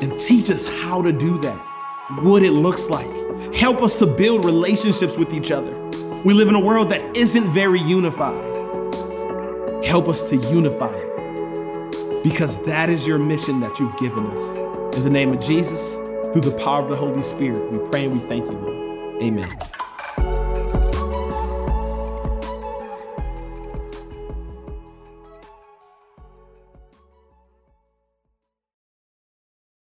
And 0.03 0.19
teach 0.21 0.51
us 0.51 0.65
how 0.83 1.03
to 1.03 1.13
do 1.13 1.39
that, 1.39 1.59
what 2.23 2.43
it 2.43 2.53
looks 2.53 2.91
like. 2.91 3.11
Help 3.55 3.83
us 3.83 3.97
to 3.97 4.07
build 4.07 4.45
relationships 4.45 5.17
with 5.17 5.33
each 5.33 5.51
other. 5.51 5.92
We 6.25 6.35
live 6.35 6.47
in 6.47 6.55
a 6.55 6.61
world 6.61 6.91
that 6.91 7.17
isn't 7.17 7.53
very 7.53 7.81
unified. 7.81 8.39
Help 9.85 10.07
us 10.07 10.23
to 10.31 10.37
unify 10.37 10.95
it 10.95 12.23
because 12.23 12.63
that 12.63 12.89
is 12.89 13.09
your 13.09 13.19
mission 13.19 13.59
that 13.59 13.81
you've 13.81 13.97
given 13.97 14.27
us. 14.27 14.97
In 14.97 15.03
the 15.03 15.11
name 15.11 15.33
of 15.33 15.41
Jesus, 15.41 15.97
through 16.33 16.43
the 16.43 16.57
power 16.63 16.81
of 16.81 16.89
the 16.89 16.95
Holy 16.95 17.23
Spirit, 17.23 17.73
we 17.73 17.79
pray 17.91 18.05
and 18.05 18.15
we 18.15 18.21
thank 18.21 18.45
you, 18.45 18.57
Lord. 18.57 19.21
Amen. 19.21 19.49